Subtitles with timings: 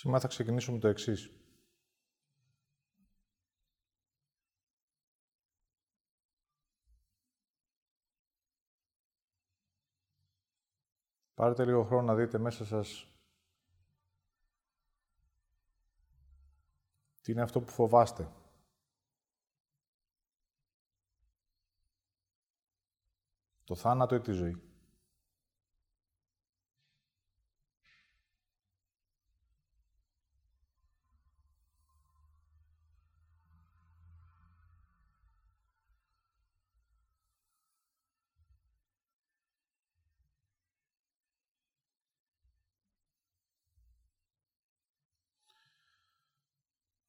[0.00, 1.30] Σήμερα θα ξεκινήσουμε το εξής.
[11.34, 13.06] Πάρετε λίγο χρόνο να δείτε μέσα σας
[17.20, 18.32] τι είναι αυτό που φοβάστε.
[23.64, 24.69] Το θάνατο ή τη ζωή.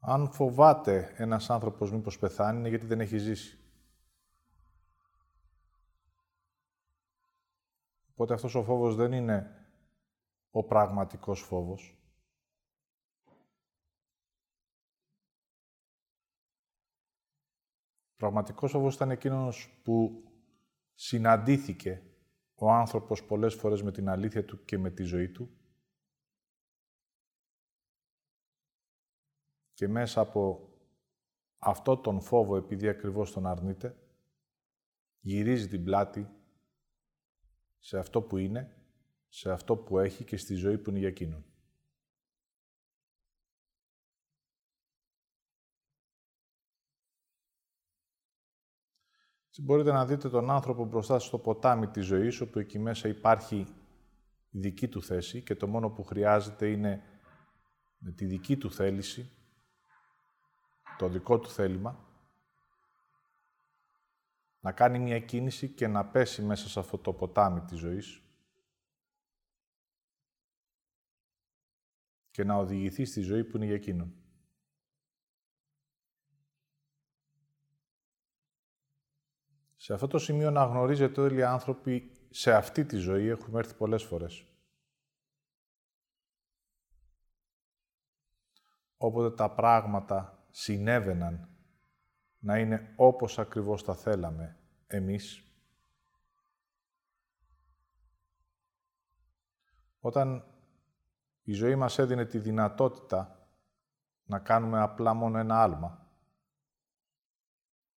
[0.04, 3.60] Αν φοβάται ένας άνθρωπος μήπως πεθάνει, είναι γιατί δεν έχει ζήσει.
[8.12, 9.66] Οπότε αυτός ο φόβος δεν είναι
[10.52, 11.96] ο πραγματικός φόβος.
[18.12, 20.24] Ο πραγματικός φόβος ήταν εκείνος που
[20.94, 22.04] συναντήθηκε
[22.56, 25.61] ο άνθρωπος πολλές φορές με την αλήθεια του και με τη ζωή του
[29.82, 30.70] και μέσα από
[31.58, 33.96] αυτό τον φόβο, επειδή ακριβώς τον αρνείται,
[35.20, 36.30] γυρίζει την πλάτη
[37.80, 38.76] σε αυτό που είναι,
[39.28, 41.46] σε αυτό που έχει και στη ζωή που είναι για εκείνον.
[49.62, 53.68] μπορείτε να δείτε τον άνθρωπο μπροστά στο ποτάμι της ζωής, όπου εκεί μέσα υπάρχει
[54.50, 57.04] δική του θέση και το μόνο που χρειάζεται είναι
[57.98, 59.36] με τη δική του θέληση
[61.02, 62.06] το δικό του θέλημα,
[64.60, 68.22] να κάνει μια κίνηση και να πέσει μέσα σε αυτό το ποτάμι της ζωής
[72.32, 74.14] και να οδηγηθεί στη ζωή που είναι για εκείνον.
[79.76, 83.74] Σε αυτό το σημείο να γνωρίζετε όλοι οι άνθρωποι σε αυτή τη ζωή έχουμε έρθει
[83.74, 84.46] πολλές φορές.
[88.98, 91.50] Όποτε τα πράγματα συνέβαιναν
[92.40, 94.58] να είναι όπως ακριβώς τα θέλαμε
[94.88, 95.46] εμείς.
[100.00, 100.46] Όταν
[101.44, 103.50] η ζωή μας έδινε τη δυνατότητα
[104.24, 106.12] να κάνουμε απλά μόνο ένα άλμα,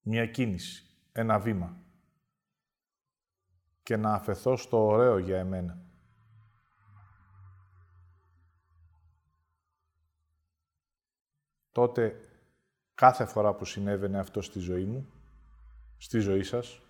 [0.00, 1.82] μια κίνηση, ένα βήμα
[3.82, 5.82] και να αφαιθώ στο ωραίο για εμένα.
[11.72, 12.21] Τότε
[12.94, 15.06] Κάθε φορά που συνέβαινε αυτό στη ζωή μου,
[15.97, 16.81] στη ζωή σας,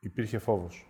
[0.00, 0.86] υπήρχε φόβος.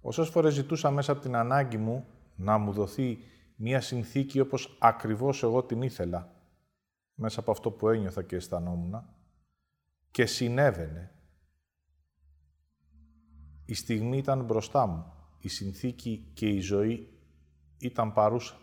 [0.00, 3.18] Όσες φορές ζητούσα μέσα από την ανάγκη μου να μου δοθεί
[3.56, 6.34] μία συνθήκη όπως ακριβώς εγώ την ήθελα,
[7.14, 9.04] μέσα από αυτό που ένιωθα και αισθανόμουν,
[10.10, 11.10] και συνέβαινε.
[13.64, 17.20] Η στιγμή ήταν μπροστά μου, η συνθήκη και η ζωή
[17.78, 18.56] ήταν παρούσα.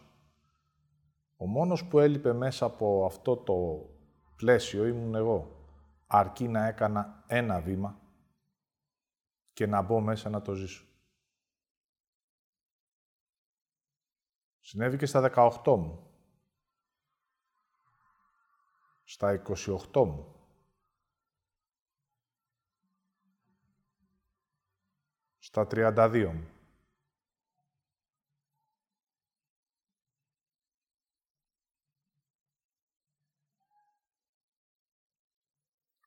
[1.43, 3.85] Ο μόνος που έλειπε μέσα από αυτό το
[4.35, 5.65] πλαίσιο ήμουν εγώ.
[6.07, 7.99] Αρκεί να έκανα ένα βήμα
[9.53, 10.85] και να μπω μέσα να το ζήσω.
[14.59, 15.31] Συνέβη και στα
[15.63, 16.11] 18 μου.
[19.03, 19.41] Στα
[19.93, 20.35] 28 μου.
[25.37, 26.52] Στα 32 μου.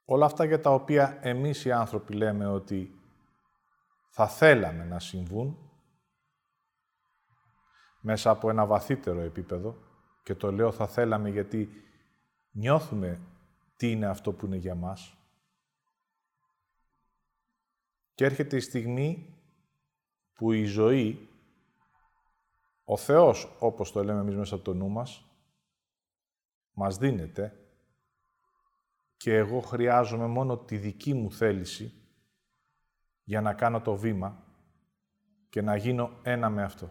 [0.09, 3.01] Όλα αυτά για τα οποία εμείς οι άνθρωποι λέμε ότι
[4.09, 5.59] θα θέλαμε να συμβούν
[8.01, 9.77] μέσα από ένα βαθύτερο επίπεδο
[10.23, 11.71] και το λέω θα θέλαμε γιατί
[12.51, 13.21] νιώθουμε
[13.77, 15.17] τι είναι αυτό που είναι για μας.
[18.15, 19.35] Και έρχεται η στιγμή
[20.35, 21.29] που η ζωή,
[22.85, 25.25] ο Θεός, όπως το λέμε εμείς μέσα από το νου μας,
[26.73, 27.66] μας δίνεται
[29.17, 31.95] και εγώ χρειάζομαι μόνο τη δική μου θέληση
[33.23, 34.45] για να κάνω το βήμα
[35.49, 36.91] και να γίνω ένα με αυτό.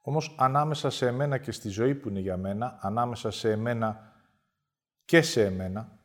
[0.00, 4.12] Όμως ανάμεσα σε εμένα και στη ζωή που είναι για μένα, ανάμεσα σε εμένα
[5.04, 5.98] και σε εμένα,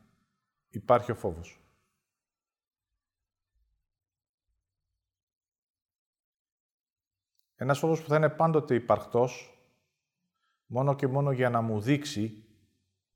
[0.68, 1.67] υπάρχει ο φόβος.
[7.60, 9.62] Ένας φόβος που θα είναι πάντοτε υπαρκτός,
[10.66, 12.44] μόνο και μόνο για να μου δείξει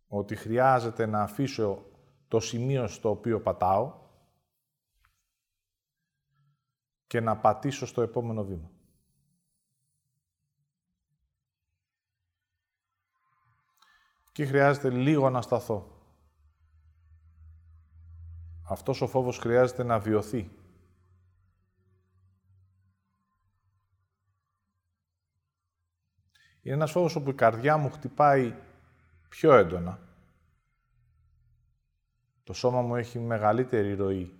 [0.06, 1.86] ότι χρειάζεται να αφήσω
[2.28, 4.00] το σημείο στο οποίο πατάω
[7.06, 8.70] και να πατήσω στο επόμενο βήμα.
[14.32, 16.00] Και χρειάζεται λίγο να σταθώ.
[18.68, 20.61] Αυτός ο φόβος χρειάζεται να βιωθεί.
[26.62, 28.54] Είναι ένας φόβος όπου η καρδιά μου χτυπάει
[29.28, 29.98] πιο έντονα.
[32.44, 34.38] Το σώμα μου έχει μεγαλύτερη ροή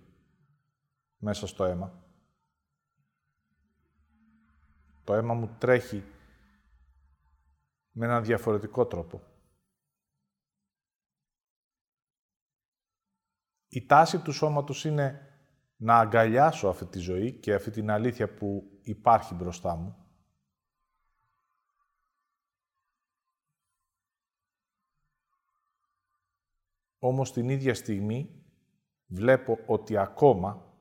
[1.16, 2.02] μέσα στο αίμα.
[5.04, 6.04] Το αίμα μου τρέχει
[7.90, 9.22] με έναν διαφορετικό τρόπο.
[13.68, 15.26] Η τάση του σώματος είναι
[15.76, 20.01] να αγκαλιάσω αυτή τη ζωή και αυτή την αλήθεια που υπάρχει μπροστά μου.
[27.04, 28.44] Όμως την ίδια στιγμή
[29.06, 30.74] βλέπω ότι ακόμα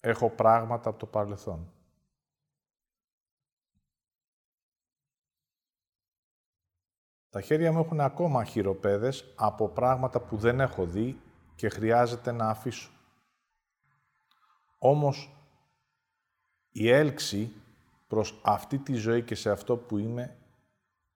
[0.00, 1.72] έχω πράγματα από το παρελθόν.
[7.30, 11.20] Τα χέρια μου έχουν ακόμα χειροπέδες από πράγματα που δεν έχω δει
[11.54, 12.90] και χρειάζεται να αφήσω.
[14.78, 15.34] Όμως,
[16.70, 17.52] η έλξη
[18.06, 20.38] προς αυτή τη ζωή και σε αυτό που είμαι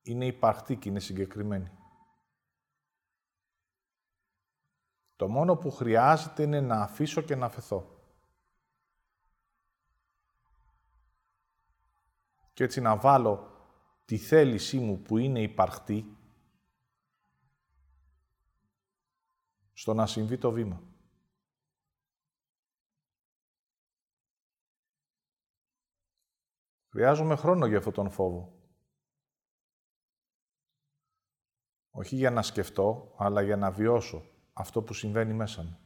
[0.02, 1.77] είναι υπαρκτή και είναι συγκεκριμένη.
[5.18, 8.02] Το μόνο που χρειάζεται είναι να αφήσω και να αφαιθώ.
[12.52, 13.50] Και έτσι να βάλω
[14.04, 16.16] τη θέλησή μου που είναι υπαρκτή
[19.72, 20.82] στο να συμβεί το βήμα.
[26.88, 28.52] Χρειάζομαι χρόνο για αυτόν τον φόβο.
[31.90, 35.78] Όχι για να σκεφτώ, αλλά για να βιώσω αυτό που συμβαίνει μέσα μου.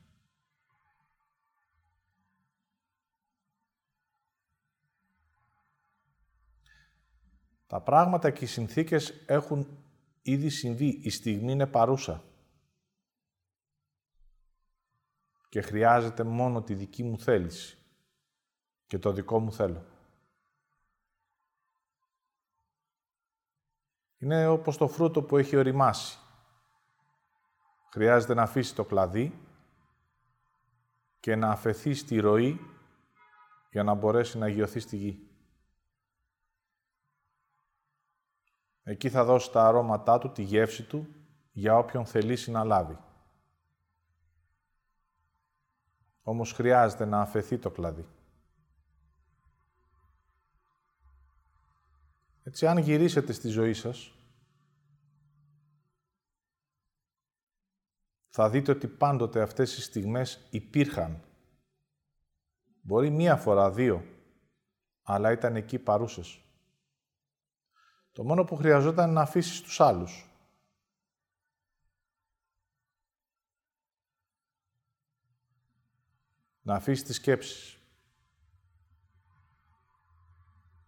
[7.66, 9.78] Τα πράγματα και οι συνθήκες έχουν
[10.22, 11.00] ήδη συμβεί.
[11.02, 12.24] Η στιγμή είναι παρούσα.
[15.48, 17.78] Και χρειάζεται μόνο τη δική μου θέληση
[18.86, 19.84] και το δικό μου θέλω.
[24.18, 26.21] Είναι όπως το φρούτο που έχει οριμάσει.
[27.92, 29.38] Χρειάζεται να αφήσει το κλαδί
[31.20, 32.60] και να αφαιθεί στη ροή
[33.70, 35.30] για να μπορέσει να γιωθεί στη γη.
[38.82, 41.06] Εκεί θα δώσει τα αρώματά του, τη γεύση του,
[41.52, 42.98] για όποιον θελήσει να λάβει.
[46.22, 48.06] Όμως χρειάζεται να αφαιθεί το κλαδί.
[52.42, 54.12] Έτσι, αν γυρίσετε στη ζωή σας,
[58.34, 61.22] θα δείτε ότι πάντοτε αυτές οι στιγμές υπήρχαν.
[62.80, 64.04] Μπορεί μία φορά, δύο,
[65.02, 66.40] αλλά ήταν εκεί παρούσες.
[68.12, 70.30] Το μόνο που χρειαζόταν να αφήσεις τους άλλους.
[76.62, 77.78] Να αφήσεις τις σκέψεις.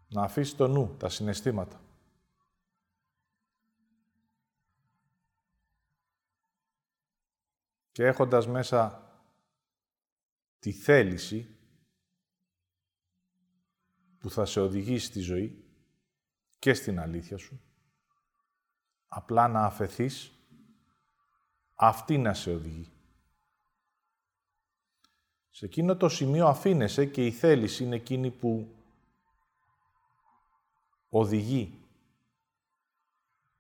[0.09, 1.84] Να αφήσεις το νου, τα συναισθήματα.
[7.95, 9.03] Και έχοντας μέσα
[10.59, 11.57] τη θέληση
[14.19, 15.65] που θα σε οδηγήσει στη ζωή,
[16.59, 17.61] και στην αλήθεια σου.
[19.07, 20.33] Απλά να αφαιθείς,
[21.75, 22.93] αυτή να σε οδηγεί.
[25.51, 28.75] Σε εκείνο το σημείο αφήνεσαι και η θέληση είναι εκείνη που
[31.09, 31.79] οδηγεί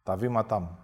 [0.02, 0.83] τα βήματά μου.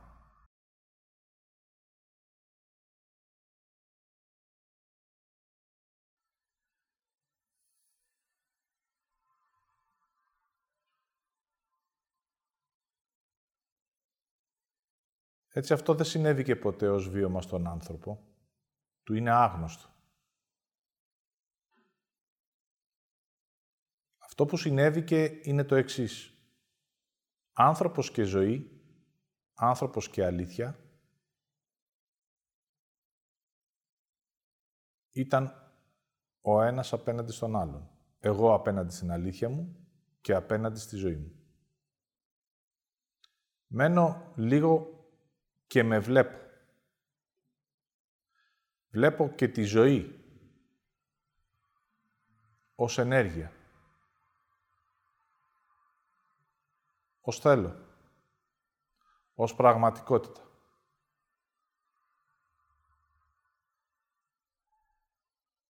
[15.61, 18.25] Έτσι αυτό δεν συνέβη και ποτέ ως βίωμα στον άνθρωπο.
[19.03, 19.89] Του είναι άγνωστο.
[24.19, 26.35] Αυτό που συνέβηκε είναι το εξής.
[27.53, 28.83] Άνθρωπος και ζωή,
[29.55, 30.79] άνθρωπος και αλήθεια,
[35.11, 35.73] ήταν
[36.41, 37.91] ο ένας απέναντι στον άλλον.
[38.19, 39.87] Εγώ απέναντι στην αλήθεια μου
[40.21, 41.35] και απέναντι στη ζωή μου.
[43.67, 45.00] Μένω λίγο
[45.71, 46.39] και με βλέπω.
[48.91, 50.25] Βλέπω και τη ζωή
[52.75, 53.53] ως ενέργεια.
[57.21, 57.77] Ως θέλω.
[59.35, 60.41] Ως πραγματικότητα.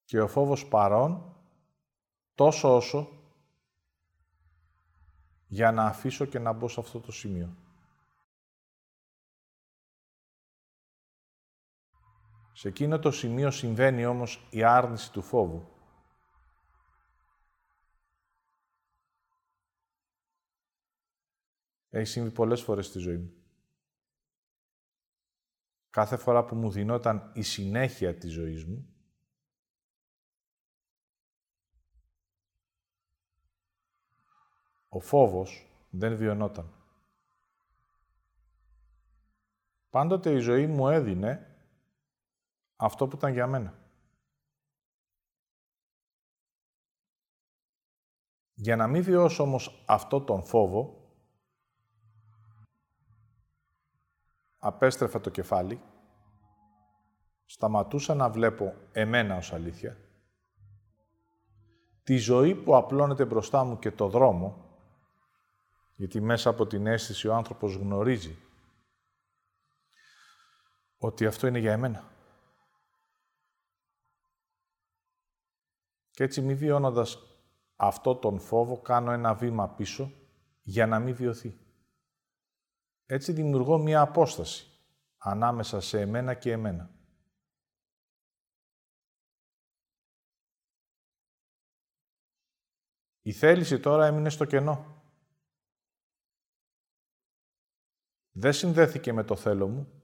[0.04, 1.36] και ο φόβος παρόν
[2.34, 3.08] τόσο όσο
[5.46, 7.59] για να αφήσω και να μπω σε αυτό το σημείο.
[12.60, 15.68] Σε εκείνο το σημείο συμβαίνει όμως η άρνηση του φόβου.
[21.90, 23.32] Έχει συμβεί πολλές φορές στη ζωή μου.
[25.90, 28.94] Κάθε φορά που μου δινόταν η συνέχεια της ζωής μου,
[34.88, 36.74] ο φόβος δεν βιωνόταν.
[39.90, 41.49] Πάντοτε η ζωή μου έδινε
[42.80, 43.78] αυτό που ήταν για μένα.
[48.54, 51.10] Για να μην βιώσω όμως αυτό τον φόβο,
[54.58, 55.80] απέστρεφα το κεφάλι,
[57.44, 59.96] σταματούσα να βλέπω εμένα ως αλήθεια,
[62.02, 64.68] τη ζωή που απλώνεται μπροστά μου και το δρόμο,
[65.96, 68.38] γιατί μέσα από την αίσθηση ο άνθρωπος γνωρίζει
[70.98, 72.18] ότι αυτό είναι για εμένα.
[76.20, 77.18] Και έτσι μη βιώνοντας
[77.76, 80.12] αυτό τον φόβο, κάνω ένα βήμα πίσω
[80.62, 81.58] για να μην βιωθεί.
[83.06, 84.66] Έτσι δημιουργώ μία απόσταση
[85.16, 86.90] ανάμεσα σε εμένα και εμένα.
[93.20, 95.02] Η θέληση τώρα έμεινε στο κενό.
[98.30, 99.99] Δεν συνδέθηκε με το θέλω μου,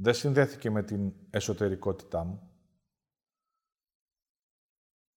[0.00, 2.50] δεν συνδέθηκε με την εσωτερικότητά μου.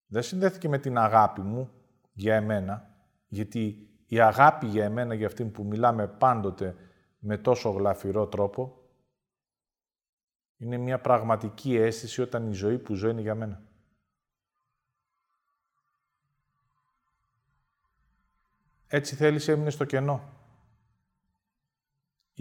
[0.06, 1.72] Δεν συνδέθηκε με την αγάπη μου
[2.14, 2.96] για εμένα,
[3.28, 6.76] γιατί η αγάπη για εμένα, για αυτήν που μιλάμε πάντοτε
[7.20, 8.90] με τόσο γλαφυρό τρόπο,
[10.58, 13.64] είναι μια πραγματική αίσθηση όταν η ζωή που ζω είναι για μένα.
[18.88, 20.41] Έτσι θέληση έμεινες στο κενό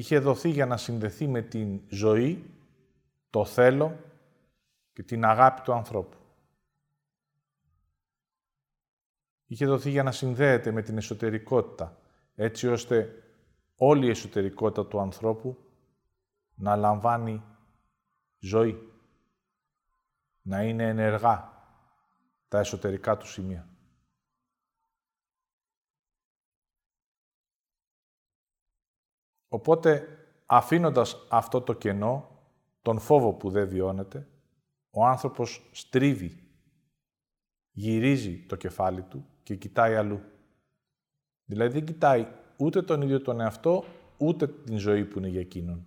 [0.01, 2.51] είχε δοθεί για να συνδεθεί με την ζωή,
[3.31, 3.99] το θέλω
[4.93, 6.17] και την αγάπη του ανθρώπου.
[9.47, 11.99] Είχε δοθεί για να συνδέεται με την εσωτερικότητα,
[12.35, 13.23] έτσι ώστε
[13.77, 15.57] όλη η εσωτερικότητα του ανθρώπου
[16.55, 17.43] να λαμβάνει
[18.39, 18.93] ζωή,
[20.43, 21.53] να είναι ενεργά
[22.49, 23.69] τα εσωτερικά του σημεία.
[29.53, 30.09] Οπότε,
[30.47, 32.29] αφήνοντας αυτό το κενό,
[32.83, 34.29] τον φόβο που δεν βιώνεται,
[34.91, 36.39] ο άνθρωπος στρίβει,
[37.71, 40.21] γυρίζει το κεφάλι του και κοιτάει αλλού.
[41.45, 42.27] Δηλαδή δεν κοιτάει
[42.57, 43.85] ούτε τον ίδιο τον εαυτό,
[44.17, 45.87] ούτε την ζωή που είναι για εκείνον.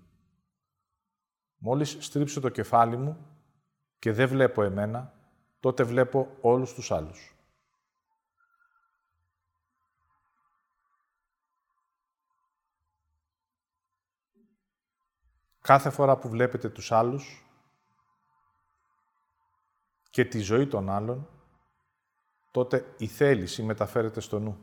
[1.57, 3.17] Μόλις στρίψω το κεφάλι μου
[3.99, 5.13] και δεν βλέπω εμένα,
[5.59, 7.32] τότε βλέπω όλους τους άλλους.
[15.63, 17.45] Κάθε φορά που βλέπετε τους άλλους
[20.09, 21.29] και τη ζωή των άλλων,
[22.51, 24.57] τότε η θέληση μεταφέρεται στο νου.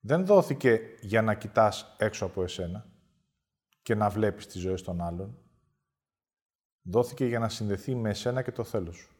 [0.00, 2.86] Δεν δόθηκε για να κοιτάς έξω από εσένα
[3.82, 5.38] και να βλέπεις τη ζωή των άλλων.
[6.82, 9.14] Δόθηκε για να συνδεθεί με εσένα και το θέλω σου.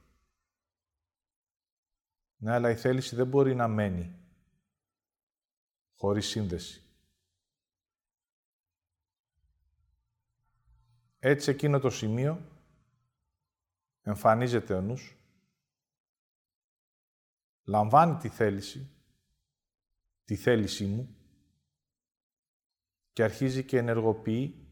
[2.36, 4.18] Ναι, αλλά η θέληση δεν μπορεί να μένει
[5.94, 6.85] χωρίς σύνδεση.
[11.28, 12.40] Έτσι, εκείνο το σημείο
[14.02, 15.16] εμφανίζεται ο νους,
[17.64, 18.90] λαμβάνει τη θέληση,
[20.24, 21.16] τη θέλησή μου
[23.12, 24.66] και αρχίζει και ενεργοποιεί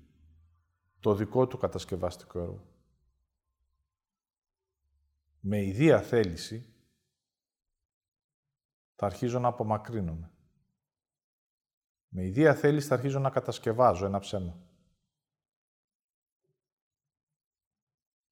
[1.01, 2.67] το δικό του κατασκευαστικό έργο.
[5.41, 6.75] Με ιδία θέληση
[8.95, 10.31] θα αρχίζω να απομακρύνομαι.
[12.09, 14.73] Με ιδία θέληση θα αρχίζω να κατασκευάζω ένα ψέμα.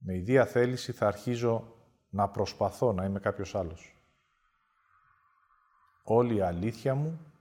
[0.04, 1.76] Με ιδία θέληση θα αρχίζω
[2.08, 3.96] να προσπαθώ να είμαι κάποιος άλλος.
[6.02, 7.32] Όλη η αλήθεια μου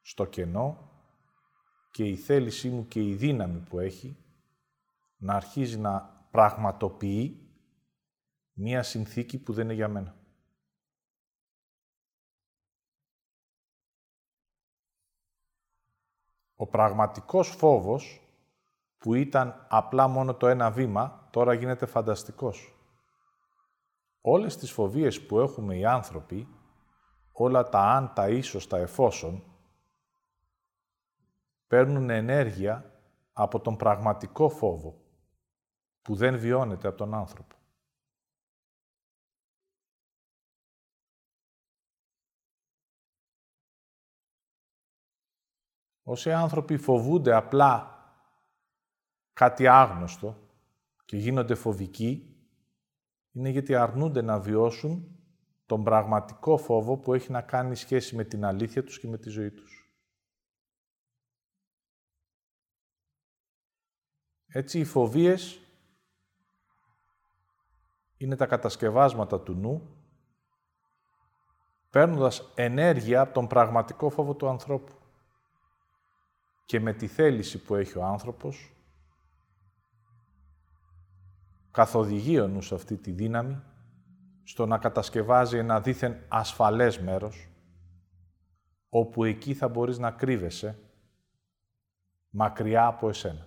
[0.00, 0.90] στο κενό
[1.90, 4.16] και η θέλησή μου και η δύναμη που έχει
[5.16, 6.00] να αρχίζει να
[6.30, 7.48] πραγματοποιεί
[8.52, 10.16] μία συνθήκη που δεν είναι για μένα.
[16.54, 18.22] Ο πραγματικός φόβος
[18.98, 22.72] που ήταν απλά μόνο το ένα βήμα, τώρα γίνεται φανταστικός.
[24.20, 26.48] Όλες τις φοβίες που έχουμε οι άνθρωποι,
[27.32, 29.42] όλα τα αν, τα ίσως, τα εφόσον,
[31.66, 33.00] παίρνουν ενέργεια
[33.32, 35.00] από τον πραγματικό φόβο
[36.02, 37.56] που δεν βιώνεται από τον άνθρωπο.
[46.02, 47.98] Όσοι άνθρωποι φοβούνται απλά
[49.32, 50.47] κάτι άγνωστο
[51.08, 52.36] και γίνονται φοβικοί,
[53.32, 55.18] είναι γιατί αρνούνται να βιώσουν
[55.66, 59.28] τον πραγματικό φόβο που έχει να κάνει σχέση με την αλήθεια τους και με τη
[59.28, 59.92] ζωή τους.
[64.46, 65.60] Έτσι, οι φοβίες
[68.16, 69.96] είναι τα κατασκευάσματα του νου,
[71.90, 74.92] παίρνοντας ενέργεια από τον πραγματικό φόβο του ανθρώπου
[76.64, 78.72] και με τη θέληση που έχει ο άνθρωπος,
[81.78, 83.62] καθοδηγεί ο νους αυτή τη δύναμη
[84.42, 87.48] στο να κατασκευάζει ένα δίθεν ασφαλές μέρος,
[88.88, 90.78] όπου εκεί θα μπορείς να κρύβεσαι
[92.30, 93.46] μακριά από εσένα.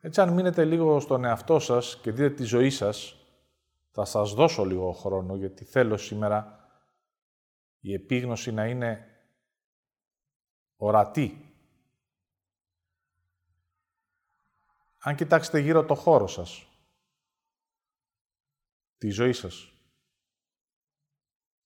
[0.00, 3.16] Έτσι, αν μείνετε λίγο στον εαυτό σας και δείτε τη ζωή σας,
[3.90, 6.68] θα σας δώσω λίγο χρόνο, γιατί θέλω σήμερα
[7.80, 9.06] η επίγνωση να είναι
[10.76, 11.45] ορατή.
[15.06, 16.66] Αν κοιτάξετε γύρω το χώρο σας,
[18.98, 19.72] τη ζωή σας,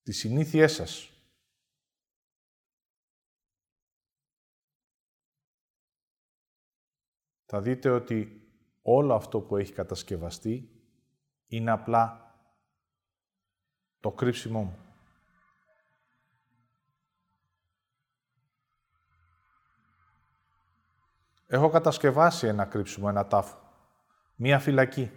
[0.02, 1.10] τις συνήθειές σας,
[7.44, 8.48] θα δείτε ότι
[8.82, 10.70] όλο αυτό που έχει κατασκευαστεί
[11.46, 12.34] είναι απλά
[14.00, 14.89] το κρύψιμό μου.
[21.52, 23.58] Έχω κατασκευάσει ένα κρύψιμο, ένα τάφο.
[24.34, 25.10] Μία φυλακή.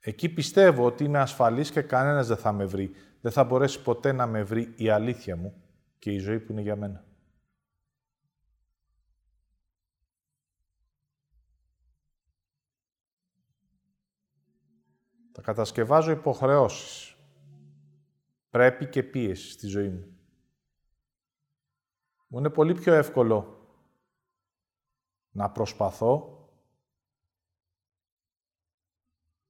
[0.00, 2.90] Εκεί πιστεύω ότι είμαι ασφαλής και κανένας δεν θα με βρει.
[3.20, 5.62] Δεν θα μπορέσει ποτέ να με βρει η αλήθεια μου
[5.98, 7.04] και η ζωή που είναι για μένα.
[15.32, 17.16] Θα κατασκευάζω υποχρεώσεις.
[18.50, 20.18] Πρέπει και πίεση στη ζωή μου.
[22.26, 23.59] Μου είναι πολύ πιο εύκολο
[25.30, 26.40] να προσπαθώ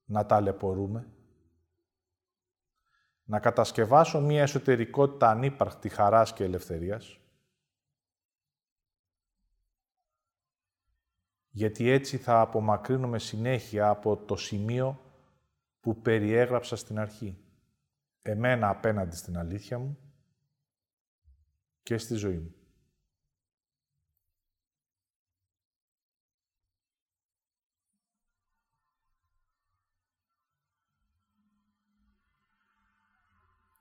[0.05, 1.13] να ταλαιπωρούμε,
[3.23, 7.19] να κατασκευάσω μία εσωτερικότητα ανύπαρκτη χαράς και ελευθερίας,
[11.49, 14.99] γιατί έτσι θα απομακρύνουμε συνέχεια από το σημείο
[15.79, 17.37] που περιέγραψα στην αρχή.
[18.21, 19.97] Εμένα απέναντι στην αλήθεια μου
[21.83, 22.60] και στη ζωή μου.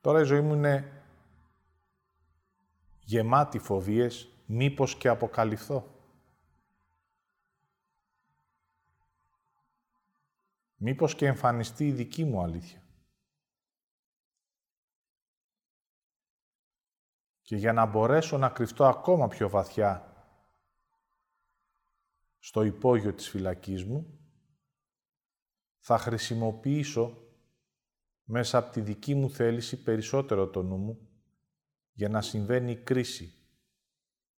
[0.00, 1.02] Τώρα η ζωή μου είναι
[3.00, 5.94] γεμάτη φοβίες, μήπως και αποκαλυφθώ.
[10.76, 12.82] Μήπως και εμφανιστεί η δική μου αλήθεια.
[17.42, 20.14] Και για να μπορέσω να κρυφτώ ακόμα πιο βαθιά
[22.38, 24.18] στο υπόγειο της φυλακής μου,
[25.78, 27.29] θα χρησιμοποιήσω
[28.32, 31.08] μέσα από τη δική μου θέληση περισσότερο το νου μου
[31.92, 33.32] για να συμβαίνει κρίση,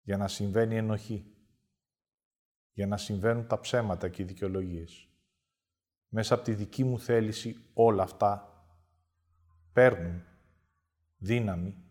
[0.02, 1.36] για να συμβαίνει ενοχή,
[2.72, 5.08] για να συμβαίνουν τα ψέματα και οι δικαιολογίες.
[6.08, 8.64] Μέσα από τη δική μου θέληση όλα αυτά
[9.72, 10.24] παίρνουν
[11.16, 11.84] δύναμη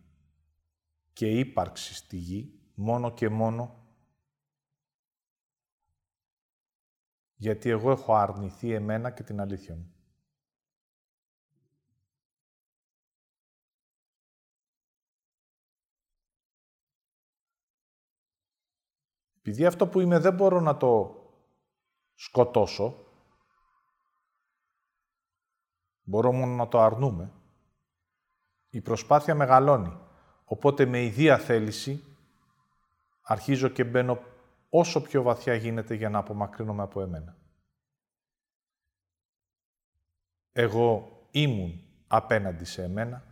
[1.14, 3.86] και ύπαρξη στη γη μόνο και μόνο
[7.36, 9.96] γιατί εγώ έχω αρνηθεί εμένα και την αλήθεια μου.
[19.43, 21.15] Επειδή αυτό που είμαι δεν μπορώ να το
[22.13, 23.06] σκοτώσω,
[26.04, 27.32] μπορώ μόνο να το αρνούμε,
[28.69, 29.99] η προσπάθεια μεγαλώνει.
[30.45, 32.04] Οπότε με ιδία θέληση
[33.21, 34.19] αρχίζω και μπαίνω
[34.69, 37.38] όσο πιο βαθιά γίνεται για να απομακρύνομαι από εμένα.
[40.51, 43.23] Εγώ ήμουν απέναντι σε εμένα,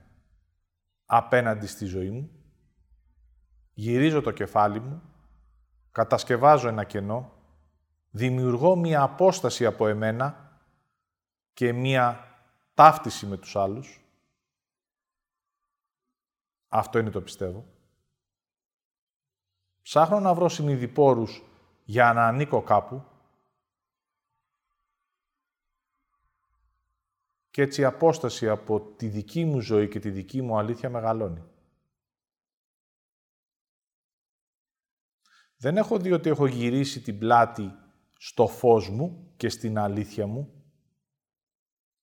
[1.06, 2.32] απέναντι στη ζωή μου,
[3.74, 5.02] γυρίζω το κεφάλι μου
[6.00, 7.32] κατασκευάζω ένα κενό,
[8.10, 10.58] δημιουργώ μία απόσταση από εμένα
[11.54, 12.28] και μία
[12.74, 14.02] ταύτιση με τους άλλους.
[16.68, 17.66] Αυτό είναι το πιστεύω.
[19.82, 21.44] Ψάχνω να βρω συνειδηπόρους
[21.84, 23.04] για να ανήκω κάπου
[27.50, 31.44] και έτσι η απόσταση από τη δική μου ζωή και τη δική μου αλήθεια μεγαλώνει.
[35.62, 37.74] Δεν έχω δει ότι έχω γυρίσει την πλάτη
[38.18, 40.64] στο φως μου και στην αλήθεια μου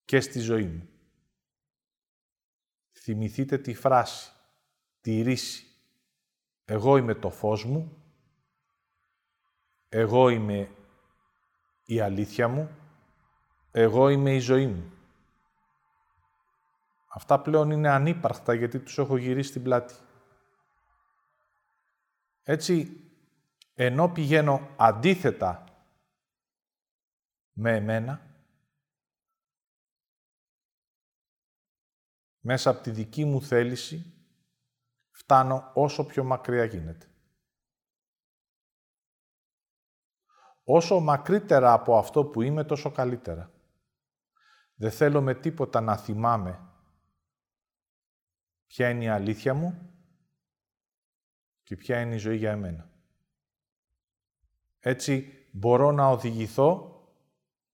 [0.05, 0.89] και στη ζωή μου.
[2.93, 4.33] Θυμηθείτε τη φράση,
[5.01, 5.67] τη ρίση.
[6.65, 8.03] Εγώ είμαι το φως μου,
[9.89, 10.71] εγώ είμαι
[11.85, 12.71] η αλήθεια μου,
[13.71, 14.93] εγώ είμαι η ζωή μου.
[17.09, 19.95] Αυτά πλέον είναι ανύπαρκτα γιατί τους έχω γυρίσει την πλάτη.
[22.43, 23.01] Έτσι,
[23.79, 25.65] ενώ πηγαίνω αντίθετα
[27.53, 28.21] με εμένα,
[32.41, 34.15] μέσα από τη δική μου θέληση,
[35.11, 37.07] φτάνω όσο πιο μακριά γίνεται.
[40.65, 43.51] Όσο μακρύτερα από αυτό που είμαι, τόσο καλύτερα.
[44.75, 46.71] Δεν θέλω με τίποτα να θυμάμαι
[48.67, 49.91] ποια είναι η αλήθεια μου
[51.63, 52.96] και ποια είναι η ζωή για εμένα.
[54.87, 57.01] Έτσι μπορώ να οδηγηθώ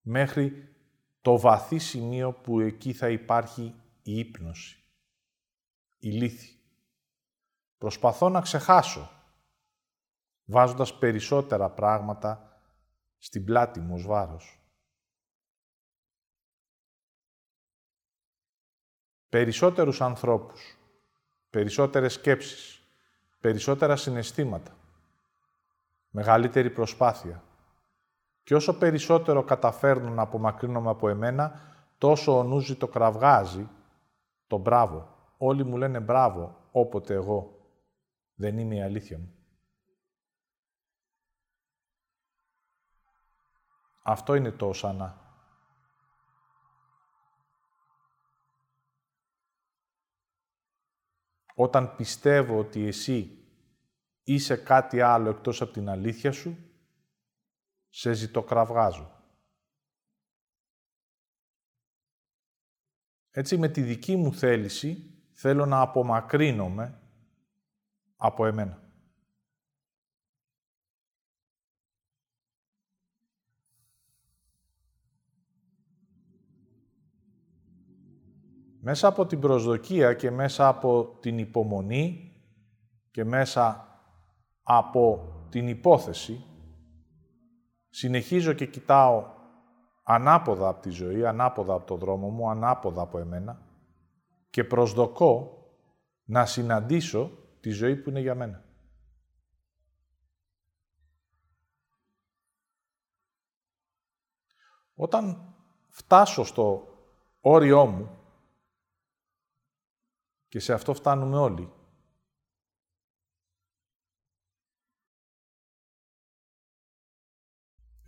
[0.00, 0.74] μέχρι
[1.20, 4.82] το βαθύ σημείο που εκεί θα υπάρχει η ύπνωση,
[5.98, 6.58] η λύθη.
[7.78, 9.10] Προσπαθώ να ξεχάσω,
[10.44, 12.60] βάζοντας περισσότερα πράγματα
[13.18, 14.60] στην πλάτη μου ως βάρος.
[19.28, 20.78] Περισσότερους ανθρώπους,
[21.50, 22.82] περισσότερες σκέψεις,
[23.40, 24.76] περισσότερα συναισθήματα,
[26.12, 27.42] μεγαλύτερη προσπάθεια.
[28.42, 31.60] Και όσο περισσότερο καταφέρνω να απομακρύνομαι από εμένα,
[31.98, 33.68] τόσο ο νους το κραυγάζει
[34.46, 35.08] το μπράβο.
[35.38, 37.66] Όλοι μου λένε μπράβο, όποτε εγώ
[38.34, 39.34] δεν είμαι η αλήθεια μου.
[44.02, 45.16] Αυτό είναι το οσανά.
[51.54, 53.41] Όταν πιστεύω ότι εσύ
[54.24, 56.56] είσαι κάτι άλλο εκτός από την αλήθεια σου,
[57.88, 59.20] σε ζητοκραυγάζω.
[63.30, 67.00] Έτσι, με τη δική μου θέληση, θέλω να απομακρύνομαι
[68.16, 68.80] από εμένα.
[78.84, 82.32] Μέσα από την προσδοκία και μέσα από την υπομονή
[83.10, 83.91] και μέσα
[84.62, 86.44] από την υπόθεση,
[87.88, 89.24] συνεχίζω και κοιτάω
[90.02, 93.62] ανάποδα από τη ζωή, ανάποδα από το δρόμο μου, ανάποδα από εμένα
[94.50, 95.56] και προσδοκώ
[96.24, 98.64] να συναντήσω τη ζωή που είναι για μένα.
[104.94, 105.54] Όταν
[105.88, 106.86] φτάσω στο
[107.40, 108.10] όριό μου,
[110.48, 111.72] και σε αυτό φτάνουμε όλοι,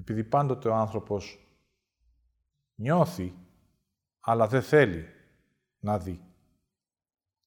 [0.05, 1.49] επειδή πάντοτε ο άνθρωπος
[2.75, 3.35] νιώθει,
[4.21, 5.07] αλλά δεν θέλει
[5.81, 6.25] να δει.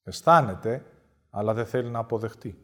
[0.03, 0.85] Αισθάνεται,
[1.29, 2.57] αλλά δεν θέλει να αποδεχτεί.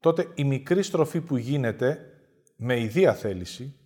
[0.00, 2.20] Τότε η μικρή στροφή που γίνεται
[2.56, 3.78] με ιδία θέληση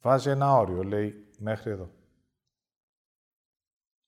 [0.00, 1.90] βάζει ένα όριο, λέει, μέχρι εδώ.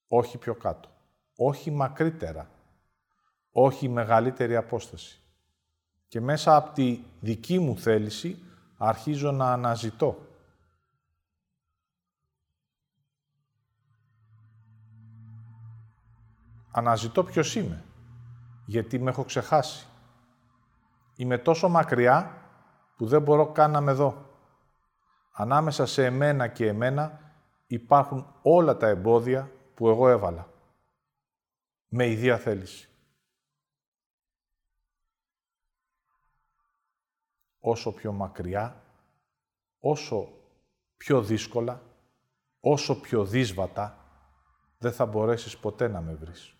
[0.09, 0.89] Όχι πιο κάτω.
[1.37, 2.60] Όχι μακρύτερα.
[3.53, 5.21] Όχι μεγαλύτερη απόσταση.
[6.09, 8.43] Και μέσα από τη δική μου θέληση
[8.77, 10.29] αρχίζω να αναζητώ
[16.71, 17.85] αναζητώ ποιος είμαι,
[18.67, 19.87] γιατί με έχω ξεχάσει.
[21.17, 22.43] Είμαι τόσο μακριά
[22.97, 24.29] που δεν μπορώ καν να με δω.
[25.33, 27.21] Ανάμεσα σε εμένα και εμένα
[27.67, 30.49] υπάρχουν όλα τα εμπόδια που εγώ έβαλα.
[31.89, 32.90] Με ιδία θέληση.
[37.61, 38.85] Όσο πιο μακριά,
[39.81, 40.29] όσο
[40.97, 41.83] πιο δύσκολα,
[42.61, 43.99] όσο πιο δύσβατα,
[44.79, 46.55] δεν θα μπορέσεις ποτέ να με βρεις.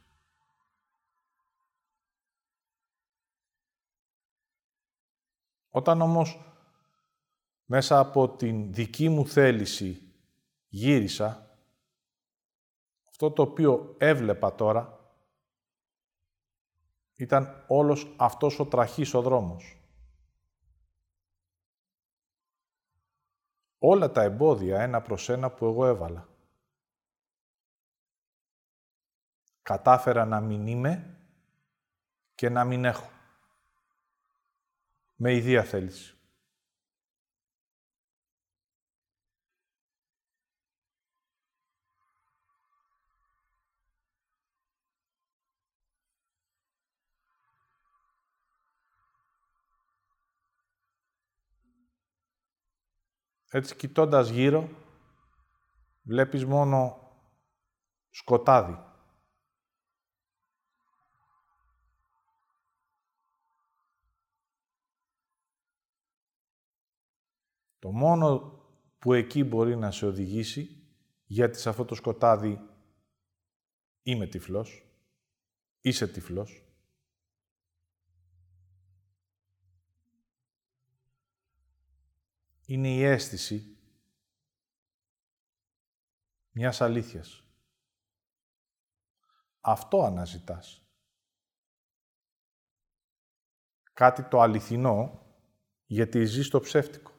[5.71, 6.41] Όταν όμως
[7.65, 10.13] μέσα από την δική μου θέληση
[10.69, 11.59] γύρισα,
[13.09, 14.99] αυτό το οποίο έβλεπα τώρα
[17.15, 19.80] ήταν όλος αυτός ο τραχής ο δρόμος.
[23.83, 26.29] Όλα τα εμπόδια ένα προς ένα που εγώ έβαλα.
[29.63, 31.17] Κατάφερα να μην είμαι
[32.35, 33.11] και να μην έχω
[35.17, 36.20] με ιδία θέληση.
[53.53, 54.69] Έτσι κοιτώντας γύρω,
[56.03, 56.99] βλέπεις μόνο
[58.11, 58.79] σκοτάδι.
[67.79, 68.59] Το μόνο
[68.99, 70.85] που εκεί μπορεί να σε οδηγήσει,
[71.25, 72.61] γιατί σε αυτό το σκοτάδι
[74.03, 74.85] είμαι τυφλός,
[75.81, 76.70] είσαι τυφλός,
[82.71, 83.77] είναι η αίσθηση
[86.51, 87.45] μιας αλήθειας.
[89.61, 90.85] Αυτό αναζητάς.
[93.93, 95.27] Κάτι το αληθινό,
[95.85, 97.13] γιατί ζεις το ψεύτικο.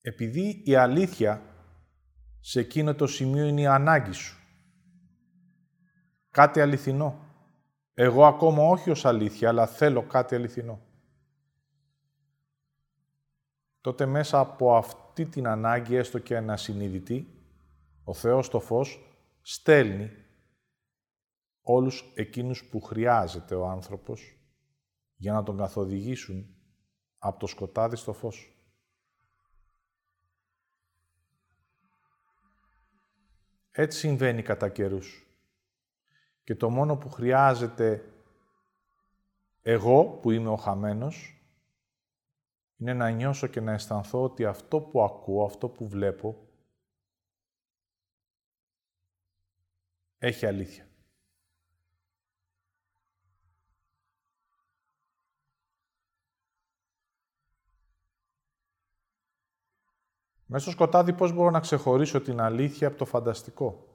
[0.00, 1.42] Επειδή η αλήθεια
[2.40, 4.38] σε εκείνο το σημείο είναι η ανάγκη σου.
[6.30, 7.33] Κάτι αληθινό.
[7.94, 10.80] Εγώ ακόμα όχι ως αλήθεια, αλλά θέλω κάτι αληθινό.
[13.80, 17.44] Τότε μέσα από αυτή την ανάγκη, έστω και ανασυνειδητή,
[18.04, 19.00] ο Θεός το φως
[19.42, 20.10] στέλνει
[21.62, 24.38] όλους εκείνους που χρειάζεται ο άνθρωπος
[25.16, 26.56] για να τον καθοδηγήσουν
[27.18, 28.48] από το σκοτάδι στο φως.
[33.70, 35.23] Έτσι συμβαίνει κατά καιρούς.
[36.44, 38.12] Και το μόνο που χρειάζεται
[39.62, 41.44] εγώ, που είμαι ο χαμένος,
[42.76, 46.48] είναι να νιώσω και να αισθανθώ ότι αυτό που ακούω, αυτό που βλέπω,
[50.18, 50.88] έχει αλήθεια.
[60.46, 63.93] Μέσα στο σκοτάδι πώς μπορώ να ξεχωρίσω την αλήθεια από το φανταστικό;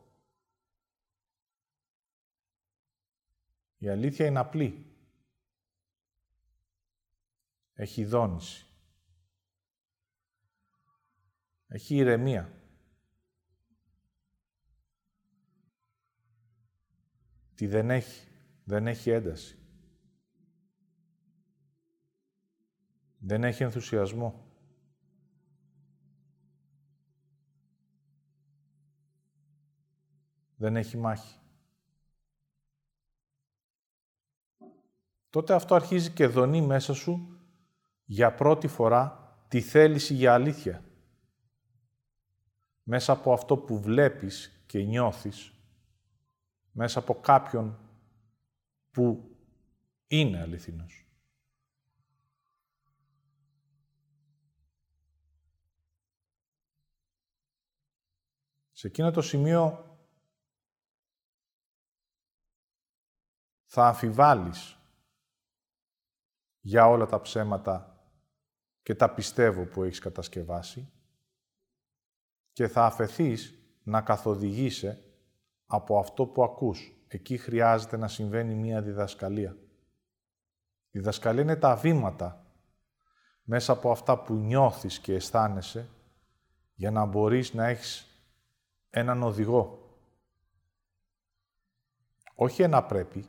[3.82, 4.86] Η αλήθεια είναι απλή.
[7.74, 8.66] Έχει δόνηση.
[11.68, 12.54] Έχει ηρεμία.
[17.56, 18.28] Τι δεν έχει.
[18.64, 19.58] Δεν έχει ένταση.
[23.18, 24.48] Δεν έχει ενθουσιασμό.
[30.56, 31.40] Δεν έχει μάχη.
[35.30, 37.40] Τότε αυτό αρχίζει και δονεί μέσα σου
[38.06, 40.84] για πρώτη φορά τη θέληση για αλήθεια.
[42.84, 45.54] Μέσα από αυτό που βλέπεις και νιώθεις,
[46.72, 47.80] μέσα από κάποιον
[48.92, 49.36] που
[50.08, 51.04] είναι αληθινός.
[58.72, 59.98] Σε εκείνο το σημείο
[63.66, 64.79] θα αμφιβάλλεις
[66.70, 67.98] για όλα τα ψέματα
[68.82, 70.92] και τα πιστεύω που έχεις κατασκευάσει
[72.54, 73.54] και θα αφαιθείς
[73.84, 75.04] να καθοδηγείσαι
[75.66, 76.94] από αυτό που ακούς.
[77.08, 79.58] Εκεί χρειάζεται να συμβαίνει μία διδασκαλία.
[80.92, 82.46] Η διδασκαλία είναι τα βήματα
[83.44, 85.90] μέσα από αυτά που νιώθεις και αισθάνεσαι
[86.74, 88.08] για να μπορείς να έχεις
[88.90, 89.96] έναν οδηγό.
[92.36, 93.26] Όχι ένα πρέπει,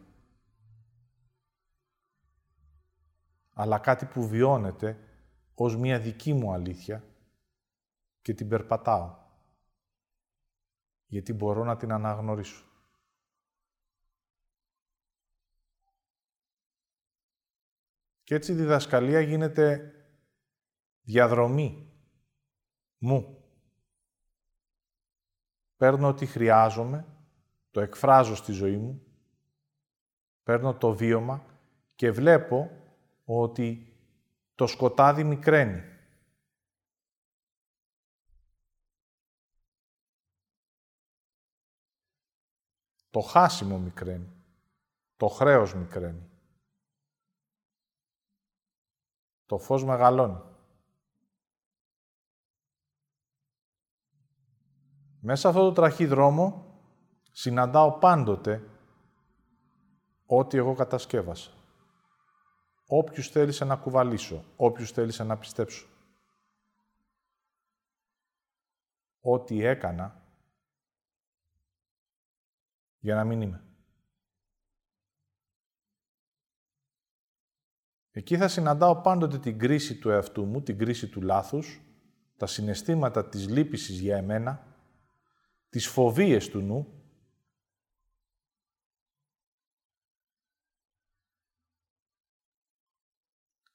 [3.60, 4.98] αλλά κάτι που βιώνεται
[5.54, 7.04] ως μία δική μου αλήθεια
[8.22, 9.16] και την περπατάω.
[11.06, 12.64] Γιατί μπορώ να την αναγνωρίσω.
[18.22, 19.94] Και έτσι η διδασκαλία γίνεται
[21.02, 21.92] διαδρομή
[22.98, 23.44] μου.
[25.76, 27.06] Παίρνω ό,τι χρειάζομαι,
[27.70, 29.02] το εκφράζω στη ζωή μου,
[30.42, 31.44] παίρνω το βίωμα
[31.94, 32.79] και βλέπω
[33.38, 33.96] ότι
[34.54, 35.82] το σκοτάδι μικραίνει.
[43.10, 44.44] Το χάσιμο μικραίνει.
[45.16, 46.30] Το χρέος μικραίνει.
[49.46, 50.42] Το φως μεγαλώνει.
[55.20, 56.78] Μέσα αυτό το τραχή δρόμο
[57.30, 58.70] συναντάω πάντοτε
[60.26, 61.59] ό,τι εγώ κατασκεύασα
[62.92, 65.86] όποιους θέλησε να κουβαλήσω, όποιους θέλησε να πιστέψω.
[69.20, 70.22] Ό,τι έκανα
[72.98, 73.64] για να μην είμαι.
[78.10, 81.80] Εκεί θα συναντάω πάντοτε την κρίση του εαυτού μου, την κρίση του λάθους,
[82.36, 84.66] τα συναισθήματα της λύπησης για εμένα,
[85.68, 86.99] τις φοβίες του νου,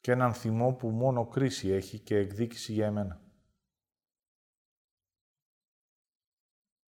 [0.05, 3.21] και έναν θυμό που μόνο κρίση έχει και εκδίκηση για εμένα.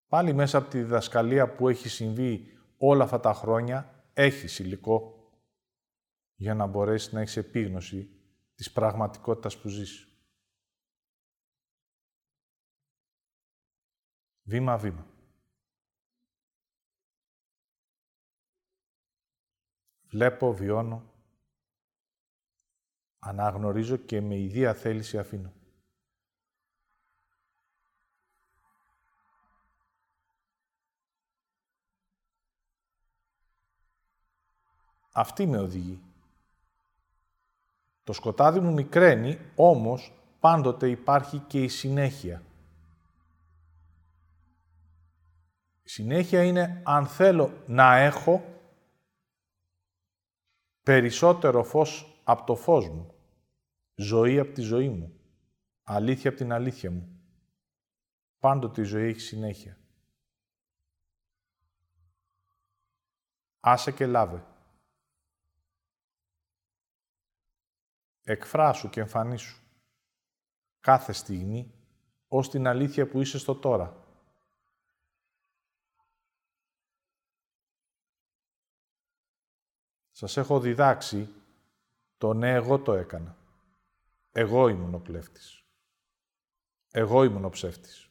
[0.07, 5.29] Πάλι μέσα από τη διδασκαλία που έχει συμβεί όλα αυτά τα χρόνια, έχει υλικό
[6.35, 8.09] για να μπορέσεις να έχεις επίγνωση
[8.55, 10.07] της πραγματικότητας που ζεις.
[14.41, 15.07] Βήμα-βήμα.
[20.07, 21.16] Βλέπω, βιώνω,
[23.27, 25.51] αναγνωρίζω και με ιδία θέληση αφήνω.
[35.11, 36.01] Αυτή με οδηγεί.
[38.03, 42.43] Το σκοτάδι μου μικραίνει, όμως πάντοτε υπάρχει και η συνέχεια.
[45.83, 48.43] Η συνέχεια είναι αν θέλω να έχω
[50.83, 53.16] περισσότερο φως από το φως μου,
[53.99, 55.19] ζωή από τη ζωή μου,
[55.83, 57.21] αλήθεια από την αλήθεια μου.
[58.39, 59.77] Πάντοτε η ζωή έχει συνέχεια.
[63.59, 64.45] Άσε και λάβε.
[68.23, 69.57] Εκφράσου και εμφανίσου.
[70.79, 71.73] Κάθε στιγμή,
[72.27, 74.05] ως την αλήθεια που είσαι στο τώρα.
[80.11, 81.29] Σας έχω διδάξει
[82.17, 83.36] το ναι, εγώ το έκανα.
[84.37, 85.63] Εγώ ήμουν ο κλέφτης.
[86.91, 88.09] Εγώ ήμουν ο ψεύτης.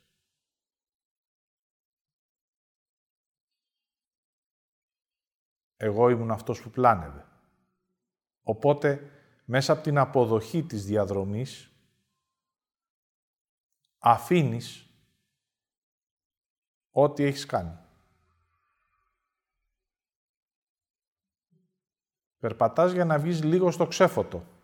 [5.77, 7.27] Εγώ ήμουν αυτός που πλάνευε.
[8.43, 9.11] Οπότε,
[9.45, 11.71] μέσα από την αποδοχή της διαδρομής,
[13.99, 14.91] αφήνεις
[16.91, 17.79] ό,τι έχεις κάνει.
[22.39, 24.56] Περπατάς για να βγεις λίγο στο ξέφωτο.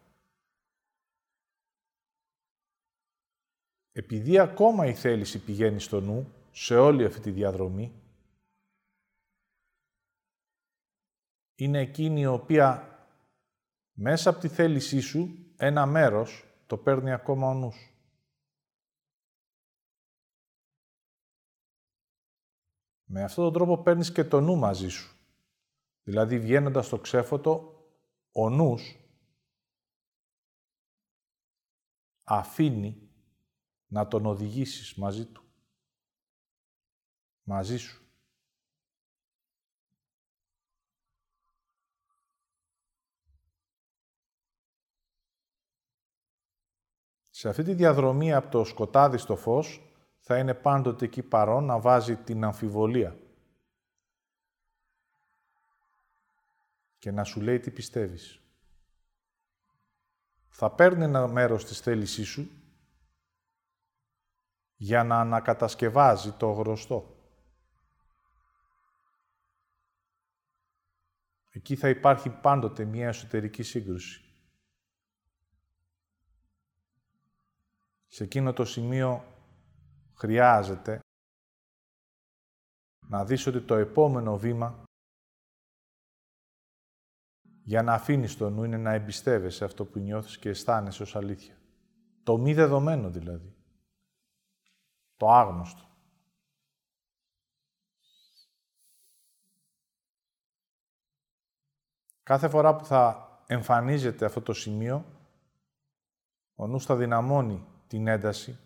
[3.92, 8.02] Επειδή ακόμα η θέληση πηγαίνει στο νου, σε όλη αυτή τη διαδρομή,
[11.54, 12.96] είναι εκείνη η οποία
[13.92, 17.96] μέσα από τη θέλησή σου ένα μέρος το παίρνει ακόμα ο νους.
[23.04, 25.16] Με αυτόν τον τρόπο παίρνεις και το νου μαζί σου.
[26.02, 27.84] Δηλαδή, βγαίνοντας στο ξέφωτο,
[28.32, 28.96] ο νους
[32.24, 33.11] αφήνει
[33.92, 35.42] να τον οδηγήσεις μαζί του.
[37.42, 38.02] Μαζί σου.
[47.30, 49.80] Σε αυτή τη διαδρομή από το σκοτάδι στο φως
[50.18, 53.16] θα είναι πάντοτε εκεί παρόν να βάζει την αμφιβολία.
[56.98, 58.40] και να σου λέει τι πιστεύεις.
[60.48, 62.61] Θα παίρνει ένα μέρος της θέλησής σου
[64.82, 67.16] για να ανακατασκευάζει το γνωστό.
[71.50, 74.24] Εκεί θα υπάρχει πάντοτε μια εσωτερική σύγκρουση.
[78.06, 79.24] Σε εκείνο το σημείο
[80.14, 81.00] χρειάζεται
[83.08, 84.84] να δεις ότι το επόμενο βήμα
[87.64, 91.56] για να αφήνεις το νου είναι να εμπιστεύεσαι αυτό που νιώθεις και αισθάνεσαι ως αλήθεια.
[92.22, 93.51] Το μη δεδομένο δηλαδή.
[95.22, 95.88] Το άγνωστο.
[102.22, 105.04] Κάθε φορά που θα εμφανίζεται αυτό το σημείο,
[106.54, 108.58] ο νους θα δυναμώνει την ένταση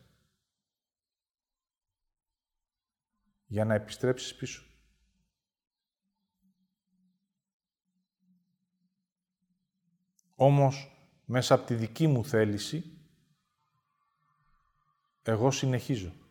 [3.46, 4.62] για να επιστρέψεις πίσω.
[10.34, 10.90] Όμως,
[11.24, 12.98] μέσα από τη δική μου θέληση,
[15.22, 16.24] εγώ συνεχίζω.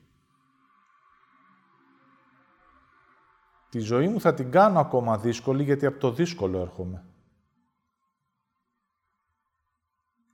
[3.75, 7.05] Τη ζωή μου θα την κάνω ακόμα δύσκολη, γιατί από το δύσκολο έρχομαι.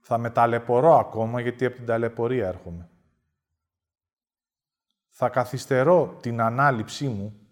[0.00, 2.90] Θα με ταλαιπωρώ ακόμα, γιατί από την ταλαιπωρία έρχομαι.
[5.08, 7.46] Θα καθυστερώ την ανάληψή μου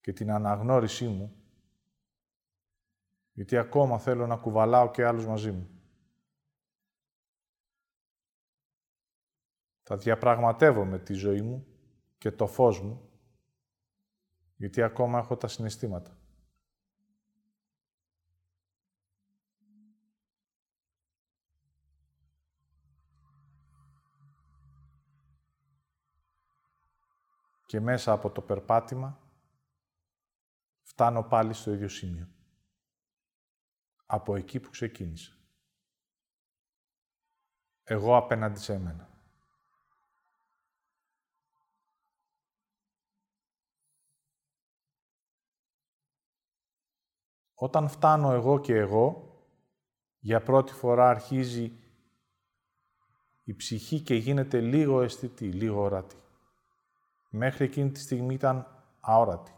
[0.00, 1.36] και την αναγνώρισή μου,
[3.32, 5.68] γιατί ακόμα θέλω να κουβαλάω και άλλους μαζί μου.
[9.82, 11.66] Θα διαπραγματεύομαι τη ζωή μου
[12.18, 13.07] και το φως μου,
[14.58, 16.16] γιατί ακόμα έχω τα συναισθήματα.
[27.66, 29.18] Και μέσα από το περπάτημα
[30.82, 32.28] φτάνω πάλι στο ίδιο σημείο
[34.06, 35.32] από εκεί που ξεκίνησα.
[37.82, 39.17] εγώ απέναντι σε εμένα.
[47.60, 49.36] Όταν φτάνω εγώ και εγώ,
[50.18, 51.72] για πρώτη φορά αρχίζει
[53.44, 56.16] η ψυχή και γίνεται λίγο αισθητή, λίγο ορατή.
[57.30, 59.52] Μέχρι εκείνη τη στιγμή ήταν αόρατη.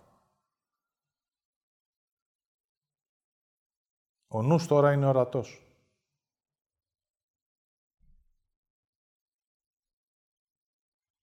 [4.29, 5.63] Ο νους τώρα είναι ορατός.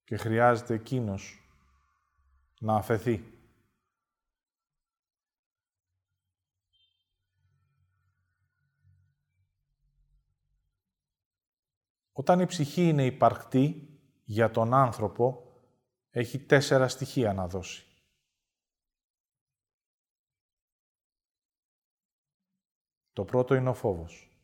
[0.03, 1.41] Και χρειάζεται εκείνος
[2.59, 3.36] να αφαιθεί.
[12.18, 15.53] Όταν η ψυχή είναι υπαρκτή για τον άνθρωπο,
[16.09, 17.86] έχει τέσσερα στοιχεία να δώσει.
[23.13, 24.39] Το πρώτο είναι ο φόβος.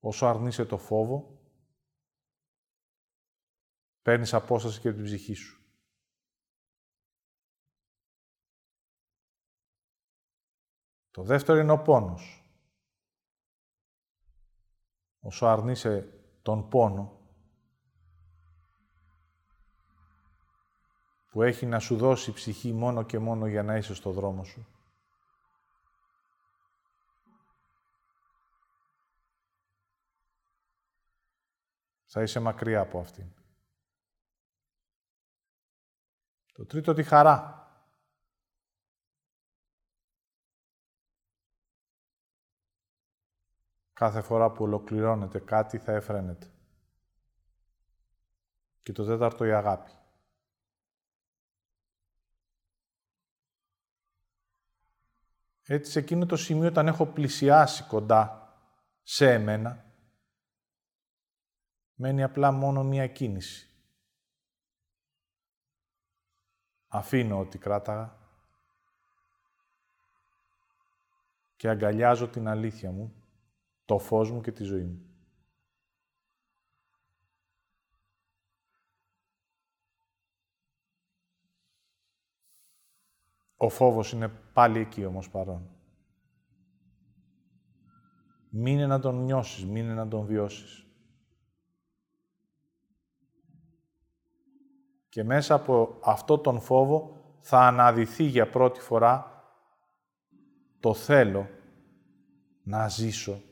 [0.00, 1.40] Όσο αρνείσαι το φόβο,
[4.02, 5.62] παίρνεις απόσταση και από την ψυχή σου.
[11.10, 12.43] Το δεύτερο είναι ο πόνος.
[15.26, 17.18] Όσο αρνείσαι τον πόνο,
[21.30, 24.66] που έχει να σου δώσει ψυχή μόνο και μόνο για να είσαι στο δρόμο σου.
[32.04, 33.26] Θα είσαι μακριά από αυτήν.
[36.52, 37.63] Το τρίτο, τη χαρά.
[43.94, 46.46] Κάθε φορά που ολοκληρώνεται κάτι θα εφραίνεται.
[48.82, 49.90] Και το τέταρτο, η αγάπη.
[55.66, 58.54] Έτσι, σε εκείνο το σημείο, όταν έχω πλησιάσει κοντά
[59.02, 59.84] σε εμένα,
[61.94, 63.68] μένει απλά μόνο μία κίνηση.
[66.88, 68.16] Αφήνω ό,τι κράταγα
[71.56, 73.23] και αγκαλιάζω την αλήθεια μου,
[73.84, 75.14] το φως μου και τη ζωή μου.
[83.56, 85.68] Ο φόβος είναι πάλι εκεί όμως παρόν.
[88.48, 90.86] Μείνε να τον νιώσεις, μείνε να τον βιώσεις.
[95.08, 99.44] Και μέσα από αυτό τον φόβο θα αναδυθεί για πρώτη φορά
[100.80, 101.48] το θέλω
[102.62, 103.42] να ζήσω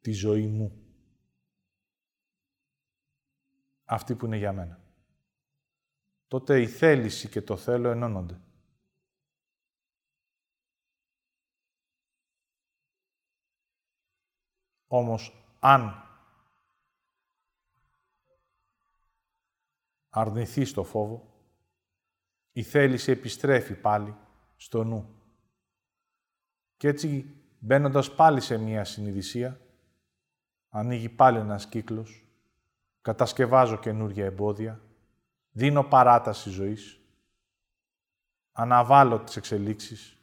[0.00, 0.84] τη ζωή μου.
[3.84, 4.80] Αυτή που είναι για μένα.
[6.28, 8.40] Τότε η θέληση και το θέλω ενώνονται.
[14.86, 16.04] Όμως, αν
[20.08, 21.30] αρνηθείς το φόβο,
[22.52, 24.16] η θέληση επιστρέφει πάλι
[24.56, 25.14] στο νου.
[26.76, 29.60] Και έτσι, μπαίνοντας πάλι σε μία συνειδησία,
[30.70, 32.24] ανοίγει πάλι ένας κύκλος,
[33.00, 34.80] κατασκευάζω καινούργια εμπόδια,
[35.50, 37.00] δίνω παράταση ζωής,
[38.52, 40.18] αναβάλω τις εξελίξεις,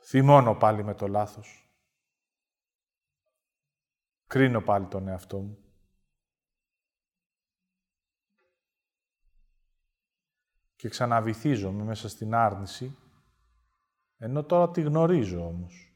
[0.00, 1.70] θυμώνω πάλι με το λάθος,
[4.26, 5.56] κρίνω πάλι τον εαυτό μου,
[10.76, 12.96] και ξαναβυθίζομαι μέσα στην άρνηση,
[14.16, 15.91] ενώ τώρα τη γνωρίζω όμως.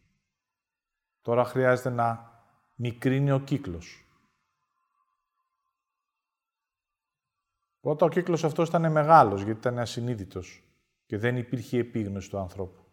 [1.27, 2.41] Τώρα χρειάζεται να
[2.75, 4.07] μικρύνει ο κύκλος.
[7.81, 10.63] Πρώτα ο κύκλος αυτός ήταν μεγάλος, γιατί ήταν ασυνείδητος
[11.07, 12.85] και δεν υπήρχε επίγνωση του ανθρώπου.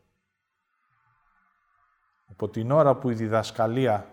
[2.25, 4.09] Από την ώρα που η διδασκαλία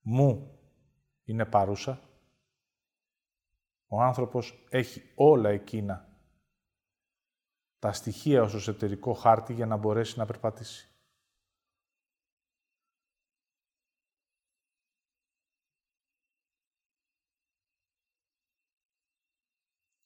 [0.00, 0.58] μου
[1.24, 2.00] είναι παρούσα,
[3.86, 6.08] ο άνθρωπος έχει όλα εκείνα
[7.78, 10.91] τα στοιχεία ως εσωτερικό χάρτη για να μπορέσει να περπατήσει.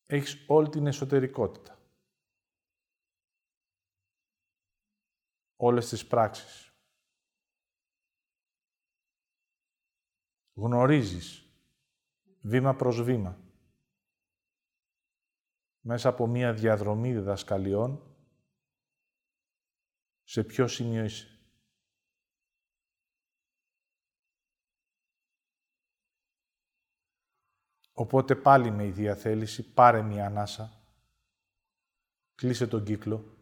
[0.07, 1.79] Έχεις όλη την εσωτερικότητα.
[5.57, 6.71] Όλες τις πράξεις.
[10.55, 11.45] Γνωρίζεις
[12.41, 13.41] βήμα προς βήμα
[15.81, 18.17] μέσα από μία διαδρομή διδασκαλιών
[20.23, 21.36] σε ποιο σημείο είσαι.
[27.99, 30.73] Οπότε πάλι με η διαθέληση πάρε μία ανάσα,
[32.35, 33.37] κλείσε τον κύκλο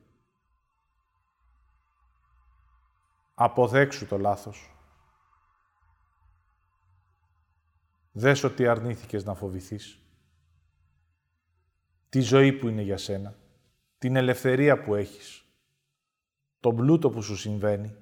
[3.35, 4.75] Αποδέξου το λάθος.
[8.13, 9.99] Δες ότι αρνήθηκες να φοβηθείς.
[12.09, 13.37] Τη ζωή που είναι για σένα.
[13.99, 15.45] Την ελευθερία που έχεις.
[16.61, 17.97] Τον πλούτο που σου συμβαίνει.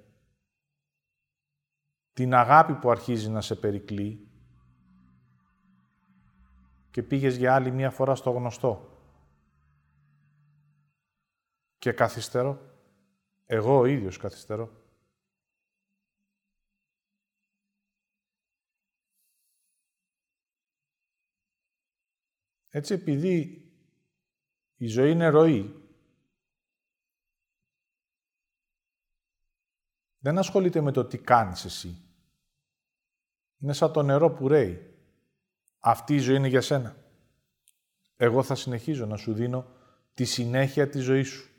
[2.13, 4.32] Την αγάπη που αρχίζει να σε περικλεί.
[6.93, 8.99] Και πήγες για άλλη μία φορά στο γνωστό.
[11.79, 12.71] Και καθυστερώ.
[13.47, 14.71] Εγώ ο ίδιος καθυστερώ.
[22.69, 23.67] Έτσι, επειδή
[24.77, 25.83] η ζωή είναι ροή,
[30.19, 31.97] δεν ασχολείται με το τι κάνεις εσύ.
[33.59, 34.92] Είναι σαν το νερό που ρέει.
[35.85, 36.97] Αυτή η ζωή είναι για σένα.
[38.17, 39.67] Εγώ θα συνεχίζω να σου δίνω
[40.15, 41.51] τη συνέχεια της ζωής σου.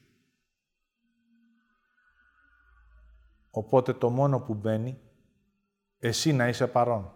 [3.50, 5.02] Οπότε το μόνο που μπαίνει,
[5.98, 7.14] εσύ να είσαι παρόν.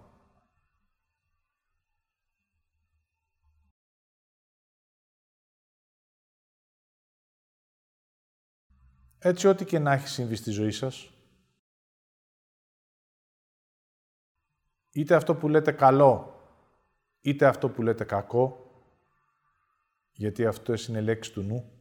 [9.18, 11.10] Έτσι, ό,τι και να έχει συμβεί στη ζωή σας,
[14.91, 16.36] είτε αυτό που λέτε καλό,
[17.28, 18.71] είτε αυτό που λέτε κακό,
[20.11, 21.71] γιατί αυτό είναι λέξη του νου,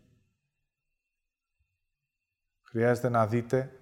[2.63, 3.81] χρειάζεται να δείτε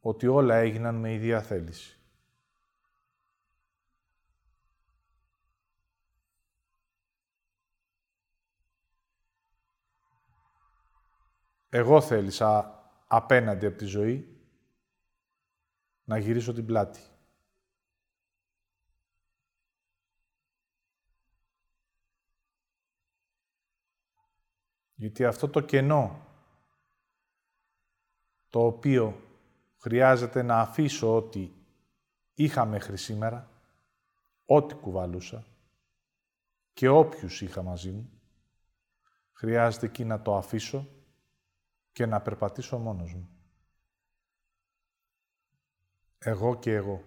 [0.00, 1.98] ότι όλα έγιναν με ιδία θέληση.
[11.68, 14.40] Εγώ θέλησα απέναντι από τη ζωή
[16.04, 17.00] να γυρίσω την πλάτη.
[24.98, 26.26] Γιατί αυτό το κενό
[28.50, 29.22] το οποίο
[29.76, 31.50] χρειάζεται να αφήσω ό,τι
[32.34, 33.50] είχα μέχρι σήμερα,
[34.44, 35.46] ό,τι κουβαλούσα
[36.72, 38.20] και όποιους είχα μαζί μου,
[39.32, 40.88] χρειάζεται εκεί να το αφήσω
[41.92, 43.28] και να περπατήσω μόνος μου.
[46.18, 47.04] Εγώ και εγώ.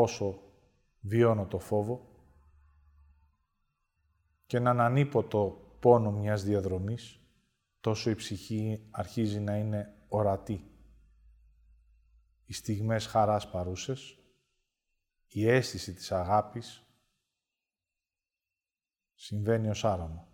[0.00, 0.42] Όσο
[1.00, 2.08] βιώνω το φόβο
[4.46, 4.80] και έναν
[5.28, 5.48] το
[5.80, 7.20] πόνο μιας διαδρομής,
[7.80, 10.70] τόσο η ψυχή αρχίζει να είναι ορατή.
[12.44, 14.18] Οι στιγμές χαράς παρούσες
[15.26, 16.86] η αίσθηση της αγάπης
[19.14, 20.28] συμβαίνει ως άραμα.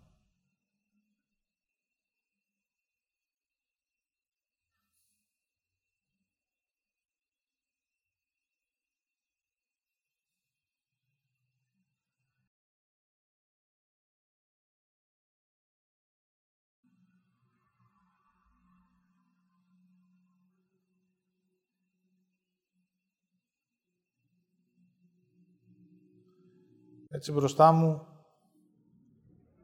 [27.24, 28.06] Έτσι μπροστά μου,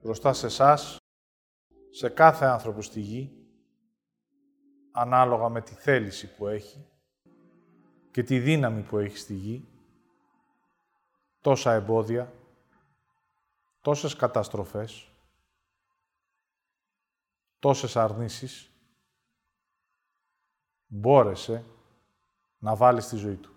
[0.03, 0.97] μπροστά σε εσάς,
[1.91, 3.47] σε κάθε άνθρωπο στη γη,
[4.93, 6.89] ανάλογα με τη θέληση που έχει
[8.11, 9.69] και τη δύναμη που έχει στη γη,
[11.41, 12.33] τόσα εμπόδια,
[13.81, 15.13] τόσες καταστροφές,
[17.59, 18.73] τόσες αρνήσεις,
[20.87, 21.65] μπόρεσε
[22.59, 23.50] να βάλεις στη ζωή του.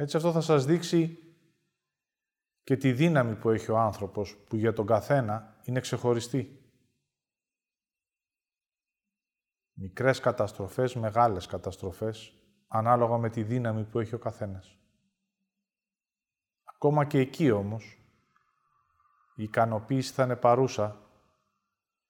[0.00, 1.18] Έτσι αυτό θα σας δείξει
[2.62, 6.72] και τη δύναμη που έχει ο άνθρωπος, που για τον καθένα είναι ξεχωριστή.
[9.72, 12.32] Μικρές καταστροφές, μεγάλες καταστροφές,
[12.68, 14.78] ανάλογα με τη δύναμη που έχει ο καθένας.
[16.64, 17.98] Ακόμα και εκεί όμως,
[19.34, 21.00] η ικανοποίηση θα είναι παρούσα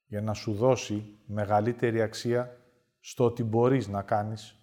[0.07, 2.61] για να σου δώσει μεγαλύτερη αξία
[3.01, 4.57] στο ότι μπορείς να κάνεις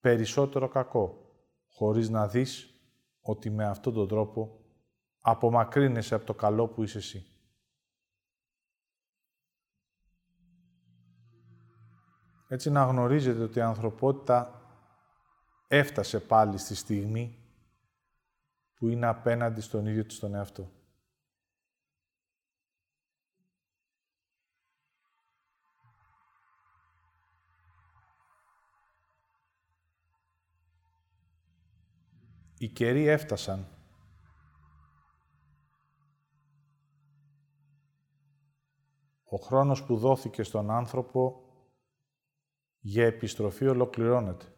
[0.00, 1.26] περισσότερο κακό
[1.78, 2.70] χωρίς να δεις
[3.20, 4.60] ότι με αυτόν τον τρόπο
[5.20, 7.26] απομακρύνεσαι από το καλό που είσαι εσύ.
[12.48, 14.62] Έτσι να γνωρίζετε ότι η ανθρωπότητα
[15.68, 17.38] έφτασε πάλι στη στιγμή
[18.74, 20.70] που είναι απέναντι στον ίδιο της τον εαυτό.
[32.58, 33.72] Οι καιροί έφτασαν.
[39.24, 41.42] Ο χρόνος που δόθηκε στον άνθρωπο
[42.78, 44.52] για επιστροφή ολοκληρώνεται.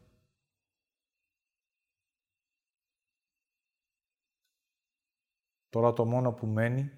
[5.68, 6.90] Τώρα το μόνο που μένει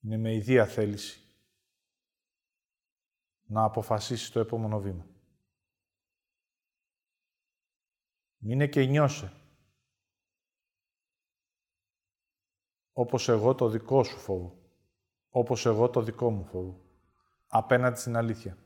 [0.00, 1.20] είναι με ιδία θέληση
[3.42, 5.13] να αποφασίσει το επόμενο βήμα.
[8.46, 9.32] Μείνε και νιώσε.
[12.92, 14.58] Όπως εγώ το δικό σου φόβο.
[15.30, 16.80] Όπως εγώ το δικό μου φόβο.
[17.46, 18.58] Απέναντι στην αλήθεια.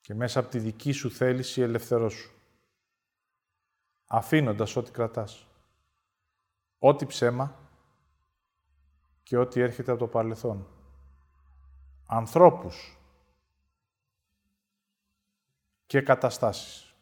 [0.00, 2.30] και μέσα από τη δική σου θέληση ελευθερώσου.
[4.06, 5.49] Αφήνοντας ό,τι κρατάς.
[6.82, 7.58] Ό,τι ψέμα
[9.22, 10.66] και ό,τι έρχεται από το παρελθόν.
[12.06, 12.98] Ανθρώπους
[15.86, 16.94] και καταστάσεις.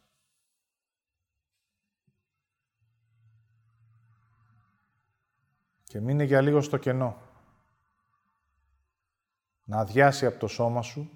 [5.85, 7.21] Και μείνε για λίγο στο κενό.
[9.65, 11.11] Να αδειάσει από το σώμα σου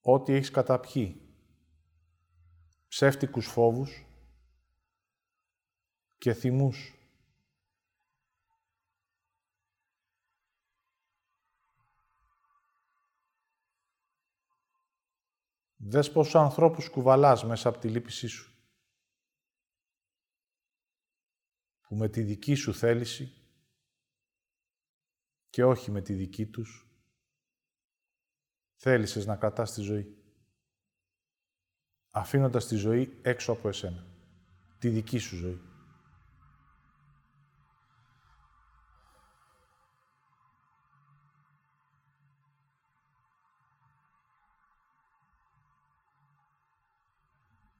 [0.00, 1.20] ό,τι έχεις καταπιεί.
[2.88, 4.04] Ψεύτικους φόβους
[6.18, 6.94] και θυμούς.
[15.86, 18.52] Δες πόσους ανθρώπους κουβαλάς μέσα από τη λύπησή σου.
[21.80, 23.32] Που με τη δική σου θέληση
[25.50, 26.88] και όχι με τη δική τους,
[28.74, 30.16] θέλησες να κρατάς τη ζωή.
[32.10, 34.06] Αφήνοντας τη ζωή έξω από εσένα.
[34.78, 35.73] Τη δική σου ζωή.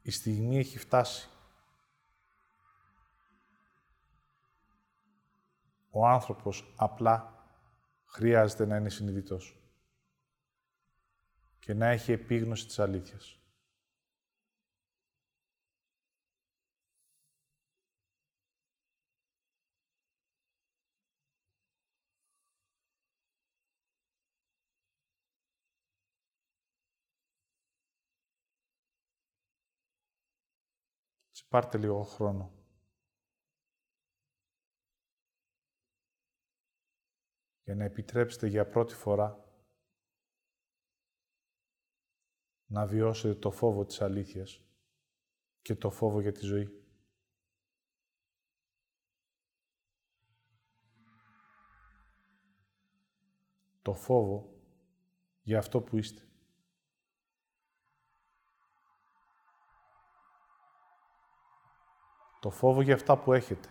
[0.07, 1.29] Η στιγμή έχει φτάσει.
[5.91, 7.47] Ο άνθρωπος απλά
[8.05, 9.57] χρειάζεται να είναι συνειδητός
[11.59, 13.39] και να έχει επίγνωση της αλήθειας.
[31.55, 32.53] Πάρτε λίγο χρόνο.
[37.63, 39.55] Για να επιτρέψετε για πρώτη φορά
[42.67, 44.65] να βιώσετε το φόβο της αλήθειας
[45.61, 46.69] και το φόβο για τη ζωή.
[53.83, 54.63] Το φόβο
[55.43, 56.29] για αυτό που είστε.
[62.45, 63.69] Το φόβο για αυτά που έχετε.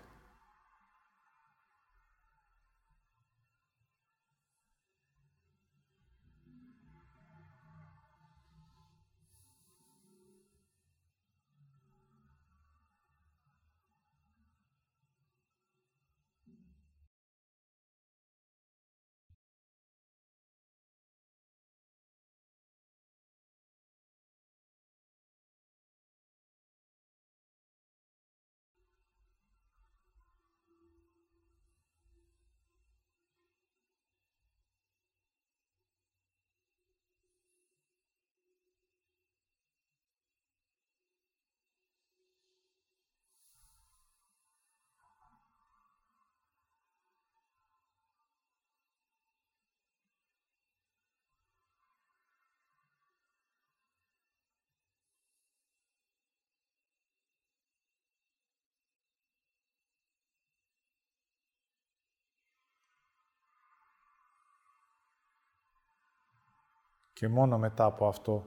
[67.24, 68.46] Και μόνο μετά από αυτό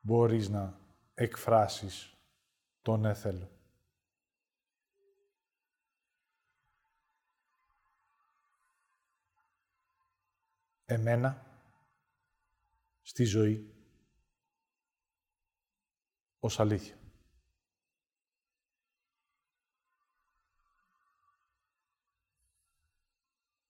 [0.00, 0.80] μπορείς να
[1.14, 2.16] εκφράσεις
[2.82, 3.50] τον έθελο.
[10.84, 11.46] Εμένα,
[13.02, 13.74] στη ζωή,
[16.38, 16.99] ως αλήθεια.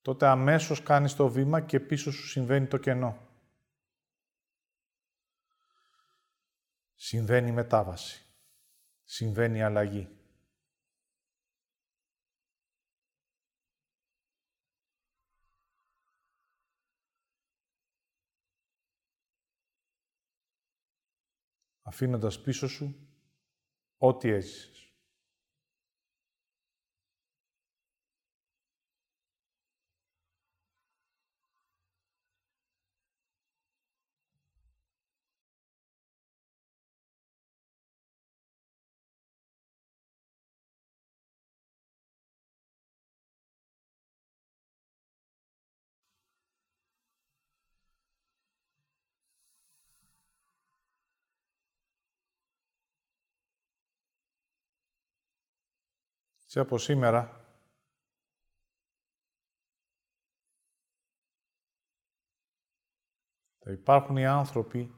[0.03, 3.29] τότε αμέσως κάνεις το βήμα και πίσω σου συμβαίνει το κενό.
[6.95, 8.25] Συμβαίνει μετάβαση.
[9.05, 10.21] Συμβαίνει αλλαγή.
[21.91, 23.09] αφήνοντας πίσω σου
[23.97, 24.80] ό,τι έζησες.
[56.51, 57.45] Και από σήμερα,
[63.59, 64.95] θα υπάρχουν οι άνθρωποι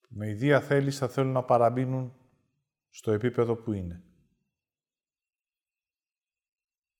[0.00, 2.14] που με ιδία θέληση θα θέλουν να παραμείνουν
[2.90, 4.02] στο επίπεδο που είναι.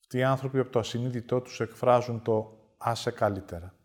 [0.01, 3.76] Αυτοί οι άνθρωποι από το ασυνείδητό τους εκφράζουν το «άσε καλύτερα».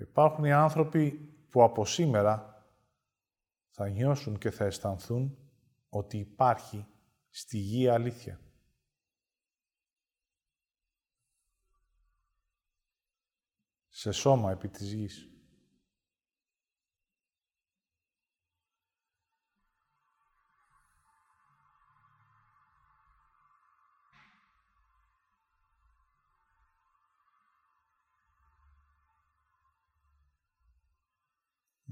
[0.00, 1.10] Υπάρχουν οι άνθρωποι
[1.50, 2.64] που από σήμερα
[3.68, 5.38] θα νιώσουν και θα αισθανθούν
[5.88, 6.86] ότι υπάρχει
[7.30, 8.40] στη γη αλήθεια.
[13.88, 15.37] Σε σώμα επί της γης.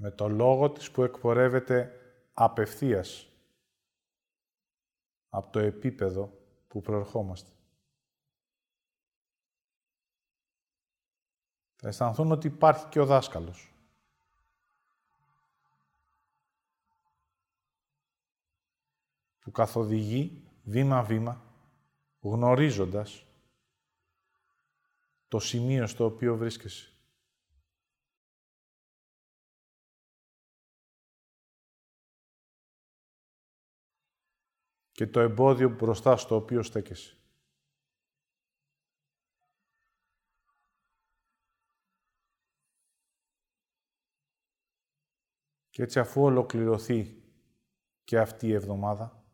[0.07, 1.99] Με το λόγο της που εκπορεύεται
[2.33, 3.29] απευθείας
[5.29, 6.31] από το επίπεδο
[6.67, 7.51] που προερχόμαστε.
[11.75, 13.73] Θα αισθανθούν ότι υπάρχει και ο δάσκαλος.
[19.39, 21.43] Που καθοδηγεί βήμα-βήμα,
[22.19, 23.25] γνωρίζοντας
[25.27, 26.96] το σημείο στο οποίο βρίσκεσαι.
[34.97, 37.17] Και το εμπόδιο μπροστά στο οποίο στέκεσαι.
[45.69, 47.23] Και έτσι αφού ολοκληρωθεί
[48.03, 49.25] και αυτή η εβδομάδα,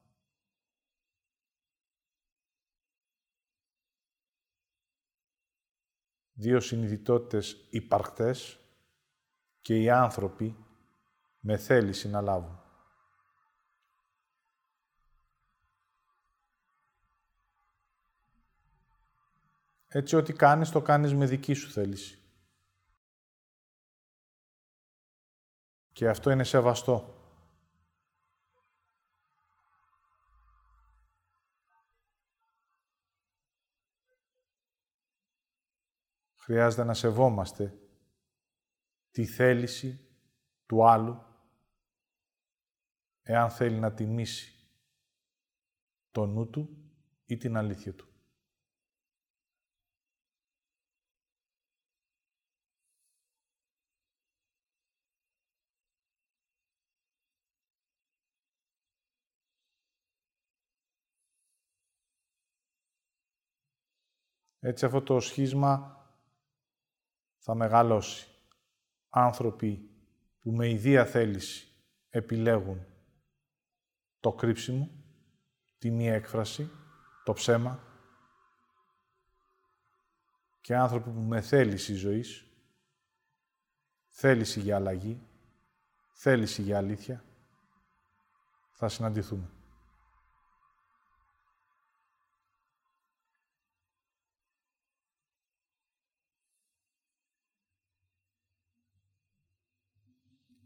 [6.34, 8.60] δύο συνειδητότητες υπαρκτές
[9.62, 10.56] και οι άνθρωποι
[11.40, 12.63] με θέληση να λάβουν.
[19.96, 22.20] Έτσι, ό,τι κάνεις, το κάνεις με δική σου θέληση.
[25.92, 27.18] Και αυτό είναι σεβαστό.
[36.36, 37.80] Χρειάζεται να σεβόμαστε
[39.12, 40.18] τη θέληση
[40.66, 41.24] του άλλου
[43.22, 44.54] εάν θέλει να τιμήσει
[46.12, 46.92] το νου του
[47.26, 48.13] ή την αλήθεια του.
[64.66, 65.98] Έτσι αυτό το σχίσμα
[67.38, 68.28] θα μεγαλώσει.
[69.10, 69.90] Άνθρωποι
[70.40, 71.68] που με ιδία θέληση
[72.10, 72.86] επιλέγουν
[74.20, 74.90] το κρύψιμο,
[75.78, 76.70] τη μία έκφραση,
[77.24, 77.80] το ψέμα
[80.62, 82.46] και άνθρωποι που με θέληση ζωής,
[84.08, 85.22] θέληση για αλλαγή,
[86.12, 87.24] θέληση για αλήθεια,
[88.72, 89.50] θα συναντηθούμε.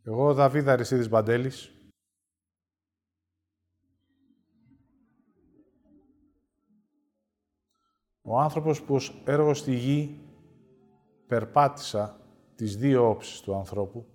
[0.08, 1.72] Εγώ, Δαβίδ Αρισίδης Μπαντέλης,
[8.22, 10.20] ο άνθρωπος που ως έργο στη γη
[11.28, 12.22] περπάτησα
[12.56, 14.06] τις δύο όψεις του ανθρώπου,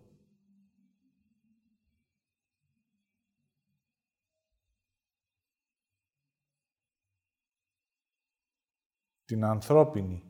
[9.24, 10.24] την ανθρώπινη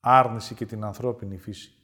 [0.00, 1.79] άρνηση και την ανθρώπινη φύση.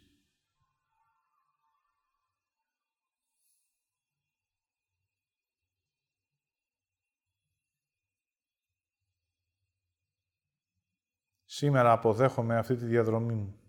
[11.56, 13.60] Σήμερα αποδέχομαι αυτή τη διαδρομή μου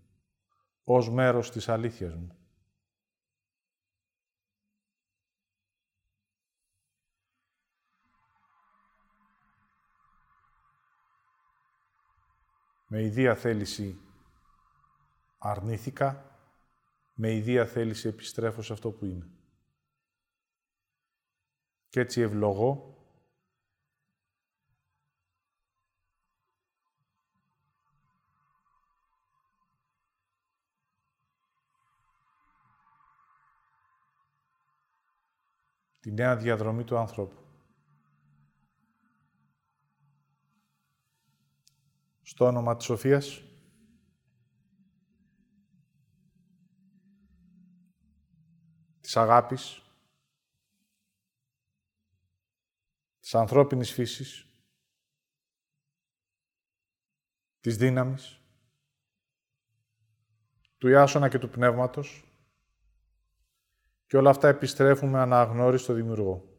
[0.83, 2.37] ως μέρος της αλήθειας μου.
[12.87, 13.99] Με ιδία θέληση
[15.37, 16.39] αρνήθηκα,
[17.13, 19.29] με ιδία θέληση επιστρέφω σε αυτό που είμαι.
[21.89, 22.96] Και έτσι ευλογώ
[36.07, 37.41] τη νέα διαδρομή του ανθρώπου.
[42.21, 43.41] Στο όνομα της Σοφίας,
[48.99, 49.81] της αγάπης,
[53.19, 54.45] της ανθρώπινης φύσης,
[57.59, 58.39] της δύναμης,
[60.77, 62.26] του Ιάσονα και του Πνεύματος,
[64.07, 66.55] και όλα αυτά επιστρέφουν με αναγνώριση στο Δημιουργό.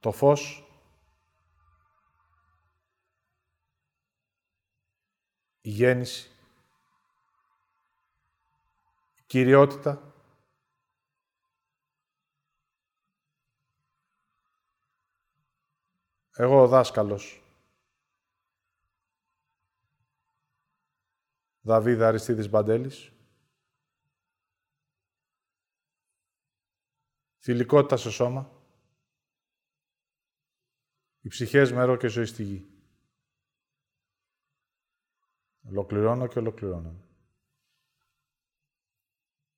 [0.00, 0.62] Το φως
[5.60, 6.30] η γέννηση,
[9.14, 10.12] η κυριότητα,
[16.32, 17.42] εγώ ο δάσκαλος,
[21.60, 23.12] Δαβίδ Αριστίδης Μπαντέλης,
[27.48, 28.50] Φιλικότητα στο σώμα.
[31.20, 32.66] Οι ψυχές μερό και ζωής στη γη.
[35.68, 37.07] Ολοκληρώνω και ολοκληρώνω.